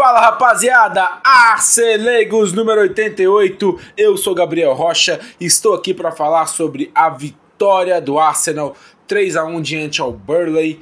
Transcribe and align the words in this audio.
Fala 0.00 0.18
rapaziada, 0.18 1.20
Arcelegos 1.22 2.54
número 2.54 2.80
88. 2.80 3.78
Eu 3.98 4.16
sou 4.16 4.34
Gabriel 4.34 4.72
Rocha 4.72 5.20
e 5.38 5.44
estou 5.44 5.74
aqui 5.74 5.92
para 5.92 6.10
falar 6.10 6.46
sobre 6.46 6.90
a 6.94 7.10
vitória 7.10 8.00
do 8.00 8.18
Arsenal 8.18 8.74
3 9.06 9.36
a 9.36 9.44
1 9.44 9.60
diante 9.60 10.00
ao 10.00 10.10
Burley 10.10 10.80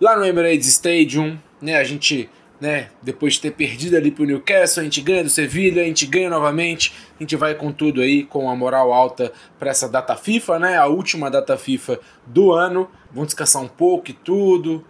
lá 0.00 0.16
no 0.16 0.24
Emirates 0.24 0.66
Stadium, 0.66 1.38
né? 1.62 1.76
A 1.76 1.84
gente, 1.84 2.28
né, 2.60 2.88
depois 3.00 3.34
de 3.34 3.42
ter 3.42 3.52
perdido 3.52 3.96
ali 3.96 4.10
pro 4.10 4.24
Newcastle, 4.24 4.80
a 4.80 4.84
gente 4.84 5.00
ganha 5.00 5.22
do 5.22 5.30
Sevilha, 5.30 5.82
a 5.82 5.86
gente 5.86 6.04
ganha 6.04 6.28
novamente. 6.28 6.92
A 7.20 7.22
gente 7.22 7.36
vai 7.36 7.54
com 7.54 7.70
tudo 7.70 8.00
aí, 8.00 8.24
com 8.24 8.50
a 8.50 8.56
moral 8.56 8.92
alta 8.92 9.32
para 9.60 9.70
essa 9.70 9.88
data 9.88 10.16
FIFA, 10.16 10.58
né? 10.58 10.76
A 10.76 10.86
última 10.86 11.30
data 11.30 11.56
FIFA 11.56 12.00
do 12.26 12.50
ano. 12.50 12.90
Vamos 13.12 13.28
descansar 13.28 13.62
um 13.62 13.68
pouco 13.68 14.10
e 14.10 14.12
tudo 14.12 14.84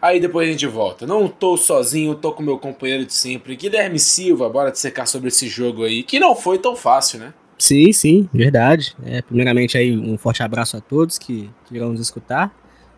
Aí 0.00 0.20
depois 0.20 0.48
a 0.48 0.52
gente 0.52 0.66
volta. 0.66 1.06
Não 1.06 1.28
tô 1.28 1.56
sozinho, 1.56 2.14
tô 2.14 2.32
com 2.32 2.42
meu 2.42 2.58
companheiro 2.58 3.04
de 3.04 3.14
sempre, 3.14 3.56
Guilherme 3.56 3.98
Silva, 3.98 4.48
bora 4.48 4.70
dissecar 4.70 5.06
sobre 5.06 5.28
esse 5.28 5.48
jogo 5.48 5.84
aí, 5.84 6.02
que 6.02 6.20
não 6.20 6.36
foi 6.36 6.58
tão 6.58 6.76
fácil, 6.76 7.18
né? 7.18 7.34
Sim, 7.58 7.92
sim, 7.92 8.28
verdade. 8.32 8.96
É, 9.04 9.20
primeiramente 9.20 9.76
aí 9.76 9.96
um 9.96 10.16
forte 10.16 10.42
abraço 10.42 10.76
a 10.76 10.80
todos 10.80 11.18
que, 11.18 11.50
que 11.66 11.74
irão 11.74 11.90
nos 11.90 12.00
escutar. 12.00 12.54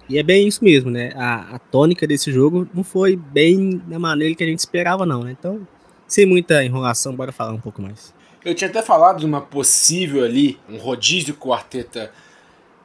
E 0.06 0.18
é 0.18 0.22
bem 0.22 0.46
isso 0.46 0.62
mesmo, 0.62 0.90
né? 0.90 1.12
A, 1.14 1.54
a 1.54 1.58
tônica 1.58 2.06
desse 2.06 2.30
jogo 2.30 2.68
não 2.74 2.84
foi 2.84 3.16
bem 3.16 3.80
da 3.86 3.98
maneira 3.98 4.34
que 4.34 4.44
a 4.44 4.46
gente 4.46 4.58
esperava, 4.58 5.06
não, 5.06 5.22
né? 5.22 5.34
Então, 5.38 5.66
sem 6.06 6.26
muita 6.26 6.62
enrolação, 6.64 7.14
bora 7.14 7.32
falar 7.32 7.52
um 7.52 7.60
pouco 7.60 7.80
mais. 7.80 8.12
Eu 8.44 8.54
tinha 8.54 8.68
até 8.68 8.82
falado 8.82 9.20
de 9.20 9.26
uma 9.26 9.40
possível 9.40 10.24
ali, 10.24 10.58
um 10.68 10.78
rodízio 10.78 11.34
que 11.34 11.46
o 11.46 11.52
Arteta 11.52 12.10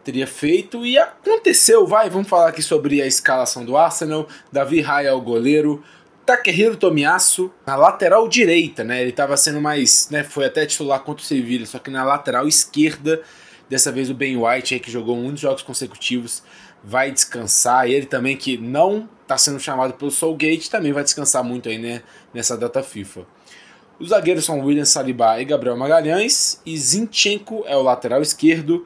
teria 0.05 0.27
feito 0.27 0.85
e 0.85 0.99
aconteceu, 0.99 1.87
vai, 1.87 2.11
vamos 2.11 2.29
falar 2.29 2.49
aqui 2.49 2.61
sobre 2.61 3.01
a 3.01 3.07
escalação 3.07 3.65
do 3.65 3.75
Arsenal, 3.75 4.27
Davi 4.51 4.79
Raya 4.79 5.15
o 5.15 5.21
goleiro, 5.21 5.83
Takehiro 6.23 6.77
Tomiyasu 6.77 7.51
na 7.65 7.75
lateral 7.75 8.27
direita, 8.29 8.83
né, 8.83 9.01
ele 9.01 9.09
estava 9.09 9.35
sendo 9.35 9.59
mais, 9.59 10.07
né, 10.11 10.23
foi 10.23 10.45
até 10.45 10.63
titular 10.65 10.99
contra 10.99 11.23
o 11.23 11.25
Sevilla, 11.25 11.65
só 11.65 11.79
que 11.79 11.89
na 11.89 12.03
lateral 12.03 12.47
esquerda, 12.47 13.23
dessa 13.67 13.91
vez 13.91 14.07
o 14.11 14.13
Ben 14.13 14.37
White, 14.37 14.75
aí, 14.75 14.79
que 14.79 14.91
jogou 14.91 15.15
muitos 15.15 15.41
jogos 15.41 15.63
consecutivos, 15.63 16.43
vai 16.83 17.11
descansar, 17.11 17.89
e 17.89 17.93
ele 17.95 18.05
também 18.05 18.37
que 18.37 18.59
não 18.59 19.09
está 19.23 19.39
sendo 19.39 19.59
chamado 19.59 19.95
pelo 19.95 20.11
Soulgate, 20.11 20.69
também 20.69 20.93
vai 20.93 21.03
descansar 21.03 21.43
muito 21.43 21.67
aí, 21.67 21.79
né, 21.79 22.03
nessa 22.31 22.55
data 22.55 22.83
FIFA. 22.83 23.25
Os 23.99 24.09
zagueiros 24.09 24.45
são 24.45 24.59
William 24.59 24.85
Saliba 24.85 25.41
e 25.41 25.45
Gabriel 25.45 25.75
Magalhães, 25.75 26.61
e 26.63 26.77
Zinchenko 26.77 27.63
é 27.65 27.75
o 27.75 27.81
lateral 27.81 28.21
esquerdo, 28.21 28.85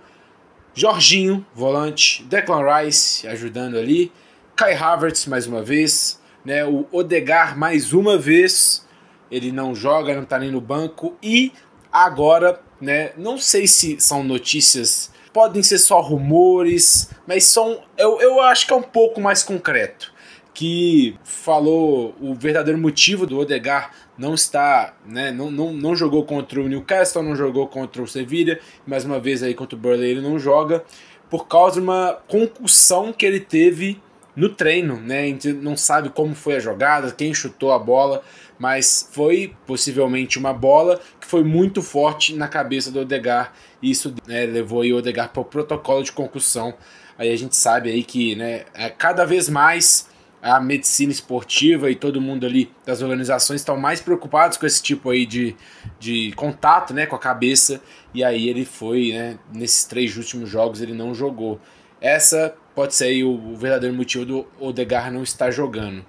Jorginho, 0.79 1.45
volante, 1.53 2.23
Declan 2.23 2.63
Rice 2.63 3.27
ajudando 3.27 3.77
ali, 3.77 4.13
Kai 4.55 4.73
Havertz 4.73 5.25
mais 5.25 5.45
uma 5.45 5.61
vez, 5.61 6.21
né, 6.45 6.63
o 6.63 6.87
Odegar 6.89 7.57
mais 7.57 7.91
uma 7.91 8.17
vez, 8.17 8.87
ele 9.29 9.51
não 9.51 9.75
joga, 9.75 10.15
não 10.15 10.23
está 10.23 10.39
nem 10.39 10.49
no 10.49 10.61
banco 10.61 11.17
e 11.21 11.51
agora, 11.91 12.61
né, 12.79 13.11
não 13.17 13.37
sei 13.37 13.67
se 13.67 13.99
são 13.99 14.23
notícias, 14.23 15.11
podem 15.33 15.61
ser 15.61 15.79
só 15.79 15.99
rumores, 15.99 17.09
mas 17.27 17.43
são 17.43 17.83
eu, 17.97 18.21
eu 18.21 18.39
acho 18.39 18.65
que 18.65 18.71
é 18.71 18.75
um 18.77 18.81
pouco 18.81 19.19
mais 19.19 19.43
concreto 19.43 20.13
que 20.53 21.17
falou 21.25 22.15
o 22.21 22.33
verdadeiro 22.33 22.79
motivo 22.79 23.27
do 23.27 23.37
Odegar 23.37 23.91
não 24.19 24.33
está, 24.33 24.93
né, 25.05 25.31
não, 25.31 25.49
não, 25.49 25.71
não 25.71 25.95
jogou 25.95 26.25
contra 26.25 26.59
o 26.59 26.67
Newcastle, 26.67 27.23
não 27.23 27.35
jogou 27.35 27.67
contra 27.67 28.01
o 28.01 28.07
Sevilla, 28.07 28.59
mais 28.85 29.05
uma 29.05 29.19
vez 29.19 29.41
aí 29.41 29.53
contra 29.53 29.77
o 29.77 29.79
Burley 29.79 30.11
ele 30.11 30.21
não 30.21 30.37
joga, 30.37 30.83
por 31.29 31.47
causa 31.47 31.75
de 31.75 31.81
uma 31.81 32.19
concussão 32.27 33.13
que 33.13 33.25
ele 33.25 33.39
teve 33.39 34.01
no 34.35 34.49
treino, 34.49 34.97
né? 34.97 35.21
A 35.21 35.25
gente 35.27 35.53
não 35.53 35.75
sabe 35.77 36.09
como 36.09 36.35
foi 36.35 36.57
a 36.57 36.59
jogada, 36.59 37.11
quem 37.11 37.33
chutou 37.33 37.71
a 37.71 37.79
bola, 37.79 38.21
mas 38.57 39.09
foi 39.11 39.55
possivelmente 39.65 40.37
uma 40.37 40.53
bola 40.53 40.99
que 41.19 41.25
foi 41.25 41.43
muito 41.43 41.81
forte 41.81 42.33
na 42.33 42.47
cabeça 42.47 42.91
do 42.91 42.99
Odegar 42.99 43.53
e 43.81 43.91
isso 43.91 44.13
né, 44.27 44.45
levou 44.45 44.83
o 44.83 44.97
Odegar 44.97 45.29
para 45.31 45.41
o 45.41 45.45
protocolo 45.45 46.03
de 46.03 46.11
concussão. 46.11 46.73
Aí 47.17 47.31
a 47.31 47.37
gente 47.37 47.55
sabe 47.55 47.89
aí 47.89 48.03
que, 48.03 48.35
né, 48.35 48.65
é 48.73 48.89
cada 48.89 49.25
vez 49.25 49.49
mais 49.49 50.09
a 50.41 50.59
medicina 50.59 51.11
esportiva 51.11 51.91
e 51.91 51.95
todo 51.95 52.21
mundo 52.21 52.45
ali 52.45 52.71
das 52.85 53.01
organizações 53.01 53.61
estão 53.61 53.75
mais 53.75 53.99
preocupados 53.99 54.57
com 54.57 54.65
esse 54.65 54.81
tipo 54.81 55.09
aí 55.09 55.25
de, 55.25 55.55
de 55.99 56.31
contato 56.33 56.93
né, 56.93 57.05
com 57.05 57.15
a 57.15 57.19
cabeça. 57.19 57.81
E 58.13 58.23
aí 58.23 58.47
ele 58.47 58.65
foi, 58.65 59.11
né, 59.11 59.37
nesses 59.53 59.83
três 59.83 60.15
últimos 60.15 60.49
jogos 60.49 60.81
ele 60.81 60.93
não 60.93 61.13
jogou. 61.13 61.59
Essa 61.99 62.55
pode 62.73 62.95
ser 62.95 63.05
aí 63.05 63.23
o, 63.23 63.31
o 63.31 63.55
verdadeiro 63.57 63.95
motivo 63.95 64.25
do 64.25 64.47
Odegar 64.59 65.11
não 65.11 65.23
estar 65.23 65.51
jogando. 65.51 66.05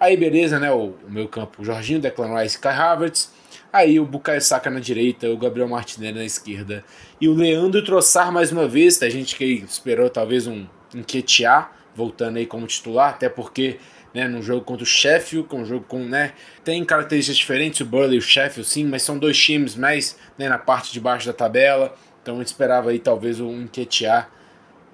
Aí 0.00 0.16
beleza, 0.16 0.58
né, 0.58 0.70
o, 0.70 0.94
o 1.06 1.10
meu 1.10 1.28
campo, 1.28 1.60
o 1.60 1.64
Jorginho, 1.64 2.00
Declan 2.00 2.38
Rice 2.40 2.58
Kai 2.58 2.74
Havertz. 2.74 3.34
Aí 3.72 4.00
o 4.00 4.06
Bukayo 4.06 4.40
Saka 4.40 4.70
na 4.70 4.80
direita, 4.80 5.28
o 5.28 5.36
Gabriel 5.36 5.68
Martinelli 5.68 6.18
na 6.18 6.24
esquerda. 6.24 6.82
E 7.20 7.28
o 7.28 7.34
Leandro 7.34 7.84
Troçar 7.84 8.32
mais 8.32 8.50
uma 8.50 8.66
vez, 8.66 9.02
a 9.02 9.10
gente 9.10 9.36
que 9.36 9.44
esperou 9.68 10.08
talvez 10.08 10.46
um 10.46 10.66
enquetear 10.94 11.72
voltando 11.96 12.36
aí 12.36 12.46
como 12.46 12.66
titular, 12.66 13.10
até 13.10 13.28
porque 13.28 13.78
né, 14.12 14.28
no 14.28 14.42
jogo 14.42 14.64
contra 14.64 14.84
o 14.84 14.86
Sheffield, 14.86 15.48
com 15.48 15.62
um 15.62 15.64
jogo 15.64 15.84
com, 15.86 15.98
né, 15.98 16.32
tem 16.64 16.84
características 16.84 17.36
diferentes, 17.36 17.80
o 17.80 17.84
Burley 17.84 18.16
e 18.16 18.18
o 18.18 18.22
Sheffield 18.22 18.68
sim, 18.68 18.84
mas 18.84 19.02
são 19.02 19.18
dois 19.18 19.38
times 19.38 19.74
mais 19.74 20.18
né, 20.38 20.48
na 20.48 20.58
parte 20.58 20.92
de 20.92 21.00
baixo 21.00 21.26
da 21.26 21.32
tabela, 21.32 21.94
então 22.22 22.36
eu 22.36 22.42
esperava 22.42 22.90
aí 22.90 22.98
talvez 22.98 23.40
um 23.40 23.62
enquetear, 23.62 24.30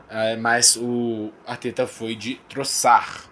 é, 0.08 0.36
mas 0.36 0.76
o 0.76 1.30
Arteta 1.46 1.86
foi 1.86 2.14
de 2.14 2.34
troçar. 2.48 3.30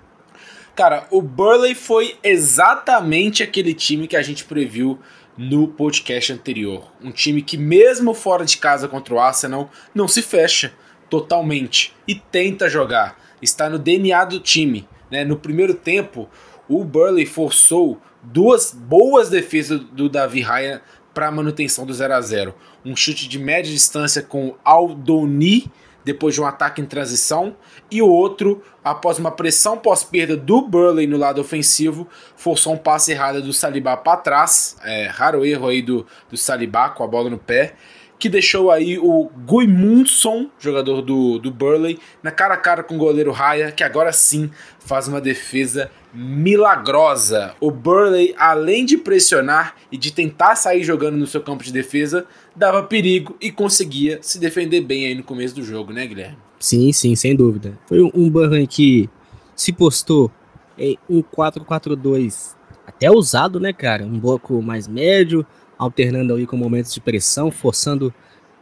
Cara, 0.74 1.06
o 1.10 1.20
Burley 1.20 1.74
foi 1.74 2.16
exatamente 2.22 3.42
aquele 3.42 3.74
time 3.74 4.08
que 4.08 4.16
a 4.16 4.22
gente 4.22 4.44
previu 4.44 4.98
no 5.36 5.68
podcast 5.68 6.32
anterior. 6.32 6.90
Um 7.02 7.10
time 7.10 7.42
que, 7.42 7.58
mesmo 7.58 8.14
fora 8.14 8.44
de 8.44 8.56
casa 8.56 8.88
contra 8.88 9.14
o 9.14 9.18
Arsenal, 9.18 9.70
não 9.94 10.08
se 10.08 10.22
fecha 10.22 10.72
totalmente 11.10 11.92
e 12.06 12.14
tenta 12.14 12.68
jogar 12.70 13.18
está 13.42 13.68
no 13.68 13.78
DNA 13.78 14.24
do 14.24 14.40
time. 14.40 14.88
Né? 15.10 15.24
No 15.24 15.36
primeiro 15.36 15.74
tempo, 15.74 16.28
o 16.68 16.84
Burley 16.84 17.26
forçou 17.26 18.00
duas 18.22 18.72
boas 18.72 19.28
defesas 19.28 19.80
do 19.80 20.08
Davi 20.08 20.40
Raya 20.40 20.82
para 21.12 21.28
a 21.28 21.32
manutenção 21.32 21.84
do 21.84 21.92
0 21.92 22.14
a 22.14 22.20
0 22.20 22.54
Um 22.84 22.94
chute 22.94 23.28
de 23.28 23.38
média 23.38 23.72
distância 23.72 24.22
com 24.22 24.54
Aldoni, 24.64 25.70
depois 26.04 26.34
de 26.34 26.40
um 26.40 26.46
ataque 26.46 26.80
em 26.80 26.86
transição, 26.86 27.56
e 27.90 28.00
o 28.00 28.08
outro, 28.08 28.62
após 28.84 29.18
uma 29.18 29.30
pressão 29.30 29.76
pós-perda 29.76 30.36
do 30.36 30.62
Burley 30.62 31.06
no 31.06 31.16
lado 31.16 31.40
ofensivo, 31.40 32.06
forçou 32.36 32.74
um 32.74 32.78
passe 32.78 33.12
errado 33.12 33.42
do 33.42 33.52
Saliba 33.52 33.96
para 33.96 34.16
trás. 34.18 34.76
É, 34.84 35.06
raro 35.08 35.44
erro 35.44 35.68
aí 35.68 35.82
do, 35.82 36.06
do 36.30 36.36
Saliba 36.36 36.90
com 36.90 37.02
a 37.02 37.06
bola 37.06 37.28
no 37.28 37.38
pé 37.38 37.74
que 38.20 38.28
deixou 38.28 38.70
aí 38.70 38.98
o 38.98 39.30
Guimundson, 39.48 40.50
jogador 40.58 41.00
do, 41.00 41.38
do 41.38 41.50
Burley, 41.50 41.98
na 42.22 42.30
cara 42.30 42.52
a 42.52 42.58
cara 42.58 42.82
com 42.82 42.96
o 42.96 42.98
goleiro 42.98 43.32
Raya, 43.32 43.72
que 43.72 43.82
agora 43.82 44.12
sim 44.12 44.50
faz 44.78 45.08
uma 45.08 45.22
defesa 45.22 45.90
milagrosa. 46.12 47.54
O 47.58 47.70
Burley, 47.70 48.34
além 48.36 48.84
de 48.84 48.98
pressionar 48.98 49.74
e 49.90 49.96
de 49.96 50.12
tentar 50.12 50.54
sair 50.54 50.84
jogando 50.84 51.16
no 51.16 51.26
seu 51.26 51.40
campo 51.40 51.64
de 51.64 51.72
defesa, 51.72 52.26
dava 52.54 52.82
perigo 52.82 53.34
e 53.40 53.50
conseguia 53.50 54.18
se 54.20 54.38
defender 54.38 54.82
bem 54.82 55.06
aí 55.06 55.14
no 55.14 55.24
começo 55.24 55.54
do 55.54 55.64
jogo, 55.64 55.90
né, 55.90 56.06
Guilherme? 56.06 56.36
Sim, 56.58 56.92
sim, 56.92 57.16
sem 57.16 57.34
dúvida. 57.34 57.78
Foi 57.86 58.02
um 58.02 58.28
Burley 58.28 58.66
que 58.66 59.08
se 59.56 59.72
postou 59.72 60.30
em 60.76 60.98
um 61.08 61.22
4-4-2 61.22 62.54
até 62.86 63.10
usado, 63.10 63.58
né, 63.58 63.72
cara? 63.72 64.04
Um 64.04 64.18
bloco 64.18 64.60
mais 64.60 64.86
médio, 64.86 65.46
alternando 65.80 66.34
aí 66.34 66.46
com 66.46 66.56
momentos 66.56 66.92
de 66.92 67.00
pressão, 67.00 67.50
forçando 67.50 68.12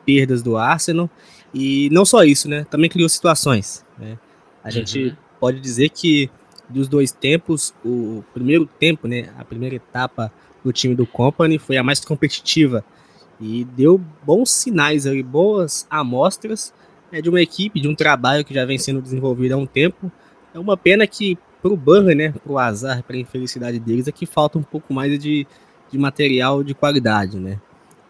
perdas 0.07 0.41
do 0.41 0.57
Arsenal. 0.57 1.11
E 1.53 1.91
não 1.91 2.05
só 2.05 2.23
isso, 2.23 2.49
né? 2.49 2.65
Também 2.71 2.89
criou 2.89 3.09
situações. 3.09 3.85
Né? 3.99 4.17
A 4.63 4.69
uhum. 4.69 4.73
gente 4.73 5.17
pode 5.41 5.61
dizer 5.61 5.89
que 5.91 6.31
dos 6.69 6.87
dois 6.87 7.11
tempos, 7.11 7.75
o 7.85 8.23
primeiro 8.33 8.67
tempo, 8.67 9.09
né, 9.09 9.31
a 9.39 9.45
primeira 9.45 9.75
etapa 9.75 10.31
do 10.63 10.73
time 10.73 10.95
do 10.95 11.07
Company 11.07 11.59
foi 11.59 11.77
a 11.79 11.83
mais 11.83 11.99
competitiva 12.05 12.85
e 13.41 13.65
deu 13.65 13.99
bons 14.25 14.51
sinais 14.51 15.07
aí, 15.07 15.23
boas 15.23 15.87
amostras 15.89 16.75
né, 17.11 17.23
de 17.23 17.31
uma 17.31 17.41
equipe, 17.41 17.81
de 17.81 17.89
um 17.89 17.95
trabalho 17.95 18.45
que 18.45 18.53
já 18.53 18.67
vem 18.67 18.79
sendo 18.79 19.01
desenvolvido 19.01 19.53
há 19.53 19.57
um 19.57 19.67
tempo. 19.67 20.13
É 20.53 20.59
uma 20.59 20.77
pena 20.77 21.07
que 21.07 21.39
para 21.63 21.73
o 21.73 21.77
Burnley, 21.77 22.15
né, 22.15 22.33
para 22.33 22.53
o 22.53 22.59
azar, 22.59 23.03
para 23.03 23.17
a 23.17 23.19
infelicidade 23.19 23.79
deles, 23.79 24.07
é 24.07 24.13
que 24.13 24.27
falta 24.27 24.59
um 24.59 24.63
pouco 24.63 24.93
mais 24.93 25.19
de 25.19 25.47
de 25.91 25.99
material 25.99 26.63
de 26.63 26.75
qualidade, 26.75 27.39
né? 27.39 27.59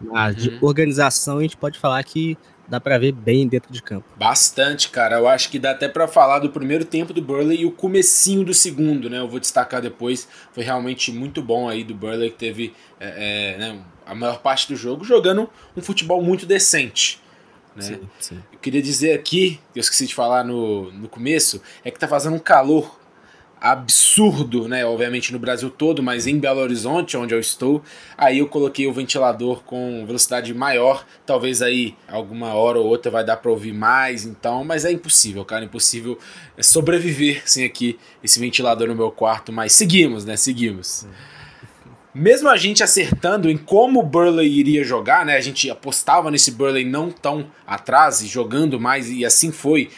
Mas 0.00 0.36
uhum. 0.36 0.42
de 0.42 0.58
organização 0.64 1.38
a 1.38 1.42
gente 1.42 1.56
pode 1.56 1.78
falar 1.78 2.02
que 2.04 2.38
dá 2.68 2.78
para 2.78 2.98
ver 2.98 3.12
bem 3.12 3.48
dentro 3.48 3.72
de 3.72 3.82
campo. 3.82 4.04
Bastante, 4.16 4.90
cara. 4.90 5.16
Eu 5.16 5.26
acho 5.26 5.48
que 5.50 5.58
dá 5.58 5.70
até 5.70 5.88
para 5.88 6.06
falar 6.06 6.38
do 6.38 6.50
primeiro 6.50 6.84
tempo 6.84 7.12
do 7.12 7.22
Burley 7.22 7.62
e 7.62 7.66
o 7.66 7.72
comecinho 7.72 8.44
do 8.44 8.52
segundo, 8.52 9.08
né? 9.08 9.18
Eu 9.18 9.28
vou 9.28 9.40
destacar 9.40 9.80
depois. 9.80 10.28
Foi 10.52 10.62
realmente 10.62 11.10
muito 11.10 11.42
bom 11.42 11.68
aí 11.68 11.82
do 11.82 11.94
Burley 11.94 12.30
que 12.30 12.36
teve 12.36 12.74
é, 13.00 13.54
é, 13.54 13.58
né, 13.58 13.80
a 14.04 14.14
maior 14.14 14.40
parte 14.40 14.68
do 14.68 14.76
jogo 14.76 15.04
jogando 15.04 15.48
um 15.76 15.80
futebol 15.80 16.22
muito 16.22 16.44
decente. 16.44 17.20
Né? 17.74 17.82
Sim, 17.82 18.00
sim. 18.18 18.42
Eu 18.52 18.58
queria 18.58 18.82
dizer 18.82 19.14
aqui, 19.14 19.60
que 19.72 19.78
eu 19.78 19.80
esqueci 19.80 20.06
de 20.06 20.14
falar 20.14 20.44
no, 20.44 20.92
no 20.92 21.08
começo, 21.08 21.62
é 21.84 21.90
que 21.90 21.98
tá 21.98 22.06
fazendo 22.06 22.36
um 22.36 22.40
calor 22.40 22.97
absurdo, 23.60 24.68
né? 24.68 24.84
Obviamente 24.84 25.32
no 25.32 25.38
Brasil 25.38 25.70
todo, 25.70 26.02
mas 26.02 26.26
em 26.26 26.38
Belo 26.38 26.60
Horizonte, 26.60 27.16
onde 27.16 27.34
eu 27.34 27.40
estou, 27.40 27.82
aí 28.16 28.38
eu 28.38 28.48
coloquei 28.48 28.86
o 28.86 28.92
ventilador 28.92 29.62
com 29.64 30.04
velocidade 30.06 30.52
maior. 30.54 31.04
Talvez 31.26 31.62
aí 31.62 31.94
alguma 32.08 32.54
hora 32.54 32.78
ou 32.78 32.86
outra 32.86 33.10
vai 33.10 33.24
dar 33.24 33.36
para 33.36 33.50
ouvir 33.50 33.72
mais, 33.72 34.24
então, 34.24 34.64
mas 34.64 34.84
é 34.84 34.92
impossível, 34.92 35.44
cara, 35.44 35.64
impossível 35.64 36.18
sobreviver 36.60 37.42
sem 37.44 37.64
aqui 37.64 37.98
esse 38.22 38.38
ventilador 38.38 38.88
no 38.88 38.94
meu 38.94 39.10
quarto. 39.10 39.52
Mas 39.52 39.72
seguimos, 39.72 40.24
né? 40.24 40.36
Seguimos. 40.36 41.06
Mesmo 42.14 42.48
a 42.48 42.56
gente 42.56 42.82
acertando 42.82 43.50
em 43.50 43.56
como 43.56 44.00
o 44.00 44.02
Burley 44.02 44.48
iria 44.48 44.82
jogar, 44.82 45.26
né? 45.26 45.36
A 45.36 45.40
gente 45.40 45.70
apostava 45.70 46.30
nesse 46.30 46.50
Burley 46.50 46.84
não 46.84 47.10
tão 47.10 47.50
atrás 47.66 48.22
e 48.22 48.26
jogando 48.26 48.80
mais, 48.80 49.10
e 49.10 49.24
assim 49.24 49.52
foi. 49.52 49.90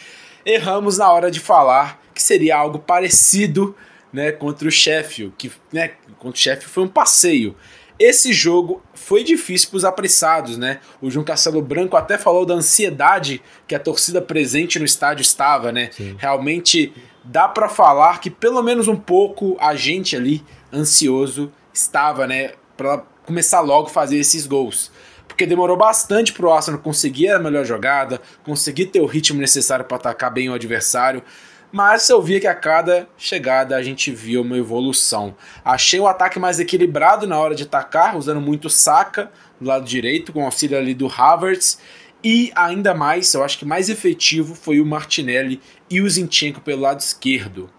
Erramos 0.45 0.97
na 0.97 1.11
hora 1.11 1.31
de 1.31 1.39
falar 1.39 2.00
que 2.13 2.21
seria 2.21 2.57
algo 2.57 2.79
parecido 2.79 3.75
né, 4.11 4.31
contra 4.31 4.67
o 4.67 4.71
Sheffield, 4.71 5.33
que 5.37 5.51
né, 5.71 5.91
contra 6.19 6.37
o 6.37 6.41
Sheffield 6.41 6.73
foi 6.73 6.83
um 6.83 6.87
passeio. 6.87 7.55
Esse 7.97 8.33
jogo 8.33 8.81
foi 8.95 9.23
difícil 9.23 9.69
para 9.69 9.77
os 9.77 9.85
apressados, 9.85 10.57
né? 10.57 10.79
O 10.99 11.11
João 11.11 11.23
Castelo 11.23 11.61
Branco 11.61 11.95
até 11.95 12.17
falou 12.17 12.47
da 12.47 12.55
ansiedade 12.55 13.43
que 13.67 13.75
a 13.75 13.79
torcida 13.79 14.19
presente 14.19 14.79
no 14.79 14.85
estádio 14.85 15.21
estava, 15.21 15.71
né? 15.71 15.91
Sim. 15.91 16.15
Realmente 16.17 16.91
dá 17.23 17.47
para 17.47 17.69
falar 17.69 18.19
que 18.19 18.31
pelo 18.31 18.63
menos 18.63 18.87
um 18.87 18.95
pouco 18.95 19.55
a 19.59 19.75
gente 19.75 20.15
ali 20.15 20.43
ansioso 20.73 21.51
estava, 21.71 22.25
né, 22.25 22.53
para 22.75 23.03
começar 23.23 23.59
logo 23.61 23.87
a 23.87 23.91
fazer 23.91 24.17
esses 24.17 24.47
gols. 24.47 24.91
Porque 25.27 25.45
demorou 25.45 25.77
bastante 25.77 26.33
para 26.33 26.45
o 26.45 26.51
Arsenal 26.51 26.81
conseguir 26.81 27.29
a 27.29 27.39
melhor 27.39 27.63
jogada, 27.63 28.19
conseguir 28.43 28.87
ter 28.87 28.99
o 28.99 29.05
ritmo 29.05 29.39
necessário 29.39 29.85
para 29.85 29.97
atacar 29.97 30.33
bem 30.33 30.49
o 30.49 30.53
adversário 30.53 31.23
mas 31.71 32.09
eu 32.09 32.21
via 32.21 32.39
que 32.39 32.47
a 32.47 32.55
cada 32.55 33.07
chegada 33.17 33.75
a 33.75 33.83
gente 33.83 34.11
via 34.11 34.41
uma 34.41 34.57
evolução. 34.57 35.35
Achei 35.63 35.99
o 35.99 36.07
ataque 36.07 36.39
mais 36.39 36.59
equilibrado 36.59 37.25
na 37.25 37.39
hora 37.39 37.55
de 37.55 37.63
atacar, 37.63 38.17
usando 38.17 38.41
muito 38.41 38.69
saca 38.69 39.31
do 39.59 39.67
lado 39.67 39.85
direito, 39.85 40.33
com 40.33 40.43
auxílio 40.43 40.77
ali 40.77 40.93
do 40.93 41.07
Havertz, 41.07 41.79
e 42.23 42.51
ainda 42.55 42.93
mais, 42.93 43.33
eu 43.33 43.43
acho 43.43 43.57
que 43.57 43.65
mais 43.65 43.89
efetivo 43.89 44.53
foi 44.53 44.79
o 44.79 44.85
Martinelli 44.85 45.59
e 45.89 46.01
o 46.01 46.09
Zinchenko 46.09 46.61
pelo 46.61 46.81
lado 46.81 46.99
esquerdo. 46.99 47.69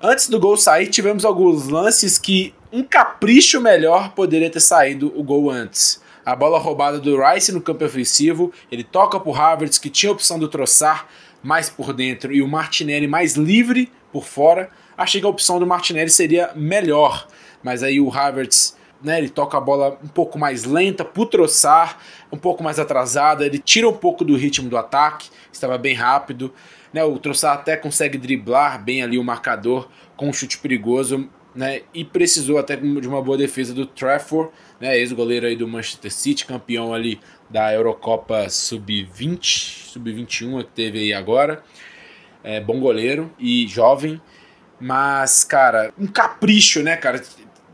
Antes 0.00 0.28
do 0.28 0.40
gol 0.40 0.56
sair, 0.56 0.86
tivemos 0.86 1.24
alguns 1.24 1.68
lances 1.68 2.18
que 2.18 2.54
um 2.72 2.82
capricho 2.82 3.60
melhor 3.60 4.12
poderia 4.12 4.50
ter 4.50 4.60
saído 4.60 5.12
o 5.14 5.22
gol 5.22 5.50
antes. 5.50 6.02
A 6.24 6.34
bola 6.34 6.58
roubada 6.58 6.98
do 6.98 7.20
Rice 7.20 7.52
no 7.52 7.60
campo 7.60 7.84
ofensivo, 7.84 8.50
ele 8.72 8.82
toca 8.82 9.20
para 9.20 9.30
o 9.30 9.34
Havertz, 9.34 9.76
que 9.76 9.90
tinha 9.90 10.10
a 10.10 10.14
opção 10.14 10.38
do 10.38 10.48
troçar, 10.48 11.06
mais 11.44 11.68
por 11.68 11.92
dentro 11.92 12.32
e 12.32 12.42
o 12.42 12.48
Martinelli 12.48 13.06
mais 13.06 13.34
livre 13.34 13.92
por 14.10 14.24
fora, 14.24 14.70
achei 14.96 15.20
que 15.20 15.26
a 15.26 15.30
opção 15.30 15.58
do 15.58 15.66
Martinelli 15.66 16.10
seria 16.10 16.50
melhor. 16.56 17.28
Mas 17.62 17.82
aí 17.82 18.00
o 18.00 18.12
Havertz, 18.12 18.76
né, 19.02 19.18
ele 19.18 19.28
toca 19.28 19.58
a 19.58 19.60
bola 19.60 19.98
um 20.02 20.08
pouco 20.08 20.38
mais 20.38 20.64
lenta, 20.64 21.04
pro 21.04 21.26
troçar, 21.26 21.98
um 22.32 22.38
pouco 22.38 22.64
mais 22.64 22.78
atrasada, 22.78 23.44
ele 23.44 23.58
tira 23.58 23.88
um 23.88 23.96
pouco 23.96 24.24
do 24.24 24.34
ritmo 24.34 24.68
do 24.68 24.78
ataque, 24.78 25.28
estava 25.52 25.76
bem 25.76 25.94
rápido. 25.94 26.52
Né, 26.92 27.04
o 27.04 27.18
Troçar 27.18 27.54
até 27.54 27.76
consegue 27.76 28.16
driblar 28.16 28.82
bem 28.82 29.02
ali 29.02 29.18
o 29.18 29.24
marcador 29.24 29.88
com 30.16 30.28
um 30.28 30.32
chute 30.32 30.58
perigoso, 30.58 31.28
né, 31.52 31.82
e 31.92 32.04
precisou 32.04 32.56
até 32.56 32.76
de 32.76 33.08
uma 33.08 33.20
boa 33.20 33.36
defesa 33.36 33.74
do 33.74 33.84
Trafford, 33.84 34.50
né, 34.80 34.96
ex-goleiro 34.98 35.46
aí 35.46 35.56
do 35.56 35.66
Manchester 35.66 36.12
City, 36.12 36.46
campeão 36.46 36.94
ali 36.94 37.20
da 37.48 37.72
Eurocopa 37.72 38.48
Sub-20, 38.48 39.90
Sub-21 39.90 40.64
que 40.64 40.70
teve 40.70 40.98
aí 40.98 41.12
agora. 41.12 41.62
É, 42.42 42.60
bom 42.60 42.78
goleiro 42.78 43.32
e 43.38 43.66
jovem, 43.66 44.20
mas, 44.78 45.44
cara, 45.44 45.94
um 45.98 46.06
capricho, 46.06 46.82
né, 46.82 46.96
cara? 46.96 47.22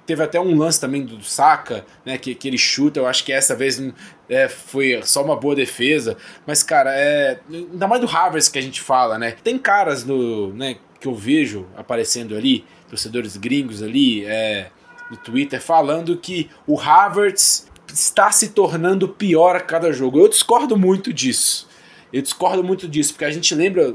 Teve 0.06 0.22
até 0.22 0.40
um 0.40 0.56
lance 0.56 0.80
também 0.80 1.04
do 1.04 1.22
Saka, 1.22 1.84
né, 2.04 2.18
que, 2.18 2.34
que 2.34 2.48
ele 2.48 2.58
chuta, 2.58 3.00
eu 3.00 3.06
acho 3.06 3.24
que 3.24 3.32
essa 3.32 3.54
vez 3.54 3.80
é, 4.28 4.48
foi 4.48 5.00
só 5.04 5.24
uma 5.24 5.36
boa 5.36 5.54
defesa, 5.54 6.16
mas, 6.46 6.62
cara, 6.62 6.92
é, 6.96 7.38
ainda 7.48 7.86
mais 7.86 8.00
do 8.00 8.06
Harvard 8.06 8.50
que 8.50 8.58
a 8.58 8.62
gente 8.62 8.80
fala, 8.80 9.18
né? 9.18 9.36
Tem 9.42 9.56
caras 9.58 10.04
no, 10.04 10.52
né, 10.52 10.76
que 11.00 11.06
eu 11.06 11.14
vejo 11.14 11.66
aparecendo 11.76 12.36
ali, 12.36 12.64
torcedores 12.88 13.36
gringos 13.36 13.82
ali, 13.82 14.24
é, 14.24 14.70
no 15.10 15.16
Twitter, 15.16 15.60
falando 15.60 16.16
que 16.16 16.50
o 16.66 16.78
Havertz 16.78 17.69
está 17.92 18.30
se 18.30 18.48
tornando 18.48 19.08
pior 19.08 19.56
a 19.56 19.60
cada 19.60 19.92
jogo. 19.92 20.18
Eu 20.18 20.28
discordo 20.28 20.76
muito 20.76 21.12
disso. 21.12 21.68
Eu 22.12 22.22
discordo 22.22 22.62
muito 22.62 22.88
disso, 22.88 23.12
porque 23.12 23.24
a 23.24 23.30
gente 23.30 23.54
lembra, 23.54 23.94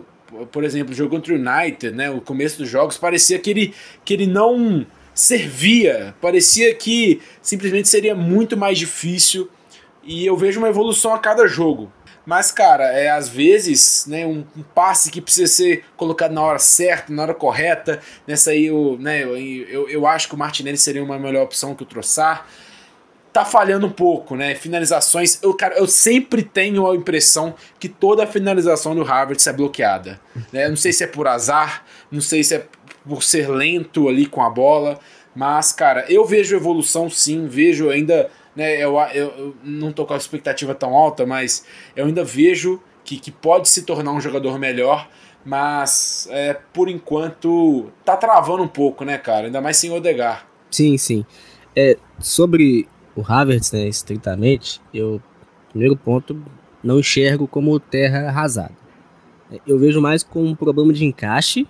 por 0.51 0.63
exemplo, 0.63 0.93
o 0.93 0.95
jogo 0.95 1.11
contra 1.11 1.33
o 1.33 1.37
United, 1.37 1.91
né? 1.91 2.09
O 2.09 2.21
começo 2.21 2.57
dos 2.57 2.69
jogos 2.69 2.97
parecia 2.97 3.37
que 3.37 3.49
ele, 3.49 3.73
que 4.03 4.13
ele 4.13 4.25
não 4.25 4.85
servia, 5.13 6.15
parecia 6.21 6.73
que 6.73 7.21
simplesmente 7.41 7.87
seria 7.87 8.15
muito 8.15 8.55
mais 8.55 8.77
difícil. 8.77 9.49
E 10.03 10.25
eu 10.25 10.37
vejo 10.37 10.59
uma 10.59 10.69
evolução 10.69 11.13
a 11.13 11.19
cada 11.19 11.47
jogo. 11.47 11.91
Mas, 12.25 12.51
cara, 12.51 12.85
é 12.85 13.09
às 13.09 13.29
vezes 13.29 14.05
né, 14.07 14.25
um, 14.25 14.43
um, 14.57 14.63
passe 14.63 15.11
que 15.11 15.21
precisa 15.21 15.47
ser 15.47 15.83
colocado 15.95 16.31
na 16.31 16.41
hora 16.41 16.57
certa, 16.57 17.13
na 17.13 17.21
hora 17.21 17.33
correta. 17.35 17.99
Nessa 18.25 18.51
aí, 18.51 18.65
eu, 18.65 18.97
né, 18.99 19.23
eu, 19.23 19.37
eu, 19.37 19.89
eu 19.89 20.07
acho 20.07 20.27
que 20.27 20.33
o 20.33 20.37
Martinelli 20.37 20.77
seria 20.77 21.03
uma 21.03 21.19
melhor 21.19 21.43
opção 21.43 21.75
que 21.75 21.83
o 21.83 21.85
Troçar 21.85 22.47
tá 23.35 23.43
falhando 23.43 23.85
um 23.85 23.91
pouco, 23.91 24.33
né? 24.33 24.55
Finalizações, 24.55 25.43
eu, 25.43 25.53
cara, 25.53 25.75
eu 25.77 25.85
sempre 25.87 26.41
tenho 26.41 26.89
a 26.89 26.95
impressão 26.95 27.53
que 27.77 27.89
toda 27.89 28.25
finalização 28.25 28.95
do 28.95 29.03
Harvard 29.03 29.49
é 29.49 29.51
bloqueada. 29.51 30.21
Né? 30.53 30.69
Não 30.69 30.77
sei 30.77 30.93
se 30.93 31.03
é 31.03 31.07
por 31.07 31.27
azar, 31.27 31.83
não 32.09 32.21
sei 32.21 32.45
se 32.45 32.55
é 32.55 32.65
por 33.05 33.21
ser 33.23 33.49
lento 33.49 34.07
ali 34.07 34.25
com 34.25 34.41
a 34.41 34.49
bola, 34.49 35.01
mas, 35.35 35.73
cara, 35.73 36.05
eu 36.07 36.23
vejo 36.23 36.55
evolução 36.55 37.09
sim, 37.09 37.45
vejo 37.45 37.89
ainda, 37.89 38.31
né? 38.55 38.81
Eu, 38.81 38.97
eu, 39.13 39.33
eu 39.37 39.55
não 39.61 39.91
tô 39.91 40.05
com 40.05 40.13
a 40.13 40.17
expectativa 40.17 40.73
tão 40.73 40.95
alta, 40.95 41.25
mas 41.25 41.65
eu 41.93 42.05
ainda 42.05 42.23
vejo 42.23 42.81
que, 43.03 43.19
que 43.19 43.31
pode 43.31 43.67
se 43.67 43.81
tornar 43.81 44.13
um 44.13 44.21
jogador 44.21 44.57
melhor, 44.57 45.09
mas 45.43 46.25
é, 46.31 46.53
por 46.71 46.87
enquanto 46.87 47.91
tá 48.05 48.15
travando 48.15 48.63
um 48.63 48.67
pouco, 48.69 49.03
né, 49.03 49.17
cara? 49.17 49.47
Ainda 49.47 49.59
mais 49.59 49.75
sem 49.75 49.91
Odegar. 49.91 50.47
Sim, 50.71 50.97
sim. 50.97 51.25
É, 51.75 51.97
sobre 52.17 52.87
o 53.15 53.23
Havertz, 53.25 53.71
né, 53.71 53.87
estritamente, 53.87 54.81
eu, 54.93 55.21
primeiro 55.69 55.95
ponto, 55.95 56.39
não 56.83 56.99
enxergo 56.99 57.47
como 57.47 57.79
terra 57.79 58.27
arrasada. 58.27 58.73
Eu 59.65 59.79
vejo 59.79 60.01
mais 60.01 60.23
como 60.23 60.47
um 60.47 60.55
problema 60.55 60.91
de 60.91 61.05
encaixe 61.05 61.67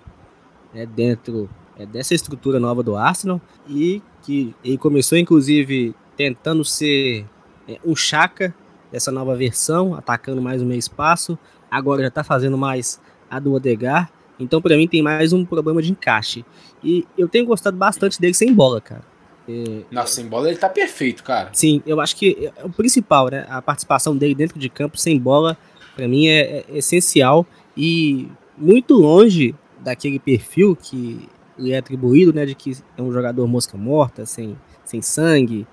né, 0.74 0.86
dentro 0.86 1.48
é, 1.78 1.86
dessa 1.86 2.14
estrutura 2.14 2.58
nova 2.58 2.82
do 2.82 2.96
Arsenal 2.96 3.40
e 3.68 4.02
que 4.22 4.54
ele 4.64 4.78
começou, 4.78 5.16
inclusive, 5.16 5.94
tentando 6.16 6.64
ser 6.64 7.26
é, 7.68 7.78
um 7.84 7.94
chaca 7.94 8.54
dessa 8.90 9.12
nova 9.12 9.36
versão, 9.36 9.94
atacando 9.94 10.40
mais 10.40 10.62
o 10.62 10.66
meio 10.66 10.78
espaço, 10.78 11.38
agora 11.70 12.02
já 12.02 12.08
está 12.08 12.24
fazendo 12.24 12.56
mais 12.56 13.00
a 13.30 13.38
do 13.38 13.52
Odegar, 13.52 14.10
então 14.38 14.60
para 14.60 14.76
mim 14.76 14.86
tem 14.86 15.02
mais 15.02 15.32
um 15.32 15.44
problema 15.44 15.82
de 15.82 15.90
encaixe. 15.90 16.44
E 16.82 17.06
eu 17.16 17.28
tenho 17.28 17.46
gostado 17.46 17.76
bastante 17.76 18.20
dele 18.20 18.34
sem 18.34 18.52
bola, 18.54 18.80
cara. 18.80 19.15
É, 19.48 19.82
Nossa, 19.90 20.14
sem 20.14 20.26
bola 20.26 20.48
ele 20.48 20.58
tá 20.58 20.68
perfeito, 20.68 21.22
cara. 21.22 21.50
Sim, 21.52 21.82
eu 21.86 22.00
acho 22.00 22.16
que 22.16 22.50
é 22.56 22.64
o 22.64 22.70
principal, 22.70 23.28
né? 23.30 23.46
A 23.48 23.62
participação 23.62 24.16
dele 24.16 24.34
dentro 24.34 24.58
de 24.58 24.68
campo 24.68 24.98
sem 24.98 25.18
bola, 25.18 25.56
para 25.94 26.08
mim 26.08 26.26
é, 26.26 26.40
é, 26.40 26.64
essencial 26.70 27.46
e 27.76 28.28
muito 28.58 28.94
longe 28.94 29.54
daquele 29.80 30.18
perfil 30.18 30.76
que 30.76 31.28
lhe 31.58 31.72
é 31.72 31.78
atribuído, 31.78 32.32
né? 32.32 32.44
De 32.44 32.54
que 32.54 32.76
é 32.96 33.02
um 33.02 33.12
jogador 33.12 33.46
mosca 33.46 33.76
morta, 33.76 34.26
sem, 34.26 34.56
sem 34.84 35.00
sangue, 35.00 35.66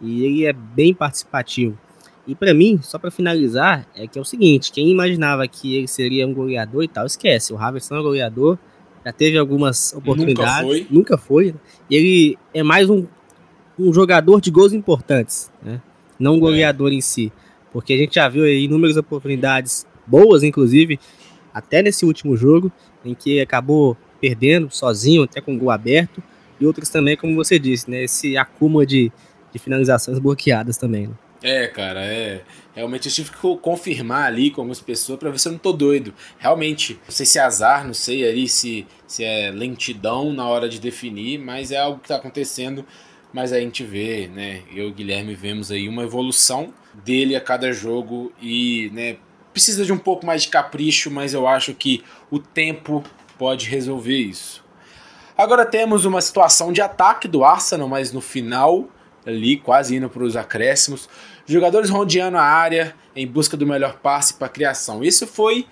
e 0.00 0.24
ele 0.24 0.46
é 0.46 0.52
bem 0.52 0.94
participativo. 0.94 1.78
E 2.26 2.34
para 2.34 2.52
mim, 2.52 2.78
só 2.82 2.98
para 2.98 3.10
finalizar, 3.10 3.86
é 3.94 4.06
que 4.06 4.18
é 4.18 4.22
o 4.22 4.24
seguinte: 4.24 4.72
quem 4.72 4.90
imaginava 4.90 5.46
que 5.46 5.76
ele 5.76 5.88
seria 5.88 6.26
um 6.26 6.34
goleador 6.34 6.82
e 6.82 6.88
tal, 6.88 7.06
esquece. 7.06 7.52
O 7.52 7.58
Havertz 7.58 7.90
não 7.90 7.98
é 7.98 8.02
goleador, 8.02 8.58
já 9.04 9.12
teve 9.12 9.38
algumas 9.38 9.92
oportunidades. 9.94 10.62
Nunca 10.62 10.66
foi. 10.66 10.86
Nunca 10.90 11.18
foi. 11.18 11.54
E 11.90 11.96
ele 11.96 12.38
é 12.52 12.62
mais 12.62 12.90
um 12.90 13.06
um 13.78 13.92
jogador 13.92 14.40
de 14.40 14.50
gols 14.50 14.72
importantes, 14.72 15.50
né? 15.62 15.80
não 16.18 16.34
um 16.34 16.38
é. 16.38 16.40
goleador 16.40 16.90
é. 16.90 16.94
em 16.94 17.00
si. 17.00 17.32
Porque 17.72 17.92
a 17.92 17.96
gente 17.96 18.14
já 18.16 18.28
viu 18.28 18.44
aí 18.44 18.64
inúmeras 18.64 18.96
oportunidades 18.96 19.86
boas, 20.06 20.42
inclusive, 20.42 20.98
até 21.52 21.82
nesse 21.82 22.04
último 22.04 22.36
jogo, 22.36 22.72
em 23.04 23.14
que 23.14 23.40
acabou 23.40 23.96
perdendo 24.20 24.70
sozinho, 24.70 25.22
até 25.22 25.40
com 25.40 25.54
o 25.54 25.58
gol 25.58 25.70
aberto, 25.70 26.22
e 26.60 26.66
outras 26.66 26.88
também, 26.88 27.16
como 27.16 27.36
você 27.36 27.58
disse, 27.58 27.88
né? 27.90 28.02
Esse 28.04 28.36
acúmulo 28.36 28.84
de, 28.84 29.12
de 29.52 29.58
finalizações 29.58 30.18
bloqueadas 30.18 30.76
também. 30.76 31.06
Né? 31.06 31.14
É, 31.40 31.68
cara, 31.68 32.04
é. 32.04 32.42
Realmente 32.74 33.08
eu 33.08 33.12
tive 33.12 33.30
que 33.30 33.36
confirmar 33.58 34.26
ali 34.26 34.50
com 34.50 34.60
algumas 34.60 34.80
pessoas 34.80 35.18
para 35.18 35.30
ver 35.30 35.38
se 35.38 35.46
eu 35.46 35.52
não 35.52 35.58
tô 35.58 35.72
doido. 35.72 36.12
Realmente, 36.38 36.94
não 36.94 37.10
sei 37.10 37.26
se 37.26 37.38
é 37.38 37.42
azar, 37.42 37.86
não 37.86 37.94
sei 37.94 38.28
ali 38.28 38.48
se, 38.48 38.86
se 39.06 39.22
é 39.22 39.50
lentidão 39.52 40.32
na 40.32 40.48
hora 40.48 40.68
de 40.68 40.80
definir, 40.80 41.38
mas 41.38 41.70
é 41.70 41.78
algo 41.78 42.00
que 42.00 42.08
tá 42.08 42.16
acontecendo 42.16 42.84
mas 43.32 43.52
a 43.52 43.60
gente 43.60 43.84
vê, 43.84 44.28
né, 44.28 44.62
eu 44.74 44.88
e 44.88 44.90
o 44.90 44.94
Guilherme 44.94 45.34
vemos 45.34 45.70
aí 45.70 45.88
uma 45.88 46.02
evolução 46.02 46.72
dele 47.04 47.36
a 47.36 47.40
cada 47.40 47.72
jogo 47.72 48.32
e, 48.40 48.90
né, 48.92 49.16
precisa 49.52 49.84
de 49.84 49.92
um 49.92 49.98
pouco 49.98 50.24
mais 50.24 50.42
de 50.42 50.48
capricho, 50.48 51.10
mas 51.10 51.34
eu 51.34 51.46
acho 51.46 51.74
que 51.74 52.02
o 52.30 52.38
tempo 52.38 53.02
pode 53.36 53.68
resolver 53.68 54.16
isso. 54.16 54.64
Agora 55.36 55.64
temos 55.64 56.04
uma 56.04 56.20
situação 56.20 56.72
de 56.72 56.80
ataque 56.80 57.28
do 57.28 57.44
Arsenal, 57.44 57.88
mas 57.88 58.12
no 58.12 58.20
final, 58.20 58.88
ali, 59.24 59.56
quase 59.56 59.94
indo 59.94 60.10
para 60.10 60.24
os 60.24 60.36
acréscimos. 60.36 61.08
Jogadores 61.46 61.90
rodeando 61.90 62.36
a 62.36 62.42
área 62.42 62.94
em 63.14 63.26
busca 63.26 63.56
do 63.56 63.66
melhor 63.66 63.98
passe 63.98 64.34
para 64.34 64.48
criação. 64.48 65.04
Isso 65.04 65.26
foi 65.26 65.66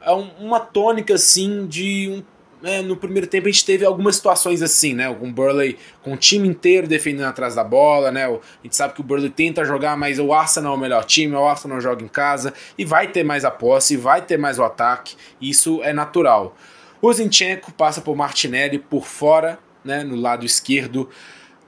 é, 0.00 0.10
uma 0.12 0.58
tônica, 0.58 1.14
assim, 1.14 1.66
de 1.66 2.08
um 2.08 2.22
né, 2.62 2.82
no 2.82 2.96
primeiro 2.96 3.26
tempo 3.26 3.48
a 3.48 3.50
gente 3.50 3.64
teve 3.64 3.84
algumas 3.84 4.16
situações 4.16 4.62
assim, 4.62 4.94
né? 4.94 5.12
Com 5.14 5.28
o 5.28 5.32
Burley 5.32 5.78
com 6.02 6.12
o 6.12 6.16
time 6.16 6.46
inteiro 6.46 6.86
defendendo 6.86 7.26
atrás 7.26 7.54
da 7.54 7.64
bola, 7.64 8.10
né? 8.10 8.26
A 8.26 8.38
gente 8.62 8.76
sabe 8.76 8.94
que 8.94 9.00
o 9.00 9.04
Burley 9.04 9.30
tenta 9.30 9.64
jogar, 9.64 9.96
mas 9.96 10.18
o 10.18 10.32
Arsenal 10.32 10.74
é 10.74 10.76
o 10.76 10.80
melhor 10.80 11.04
time, 11.04 11.34
o 11.34 11.46
Arsenal 11.46 11.80
joga 11.80 12.04
em 12.04 12.08
casa 12.08 12.52
e 12.76 12.84
vai 12.84 13.08
ter 13.08 13.24
mais 13.24 13.44
a 13.44 13.50
posse, 13.50 13.96
vai 13.96 14.22
ter 14.22 14.38
mais 14.38 14.58
o 14.58 14.62
ataque, 14.62 15.16
isso 15.40 15.80
é 15.82 15.92
natural. 15.92 16.56
O 17.02 17.12
Zinchenko 17.12 17.72
passa 17.72 18.00
por 18.00 18.14
Martinelli 18.14 18.78
por 18.78 19.06
fora, 19.06 19.58
né, 19.82 20.04
no 20.04 20.16
lado 20.16 20.44
esquerdo. 20.44 21.08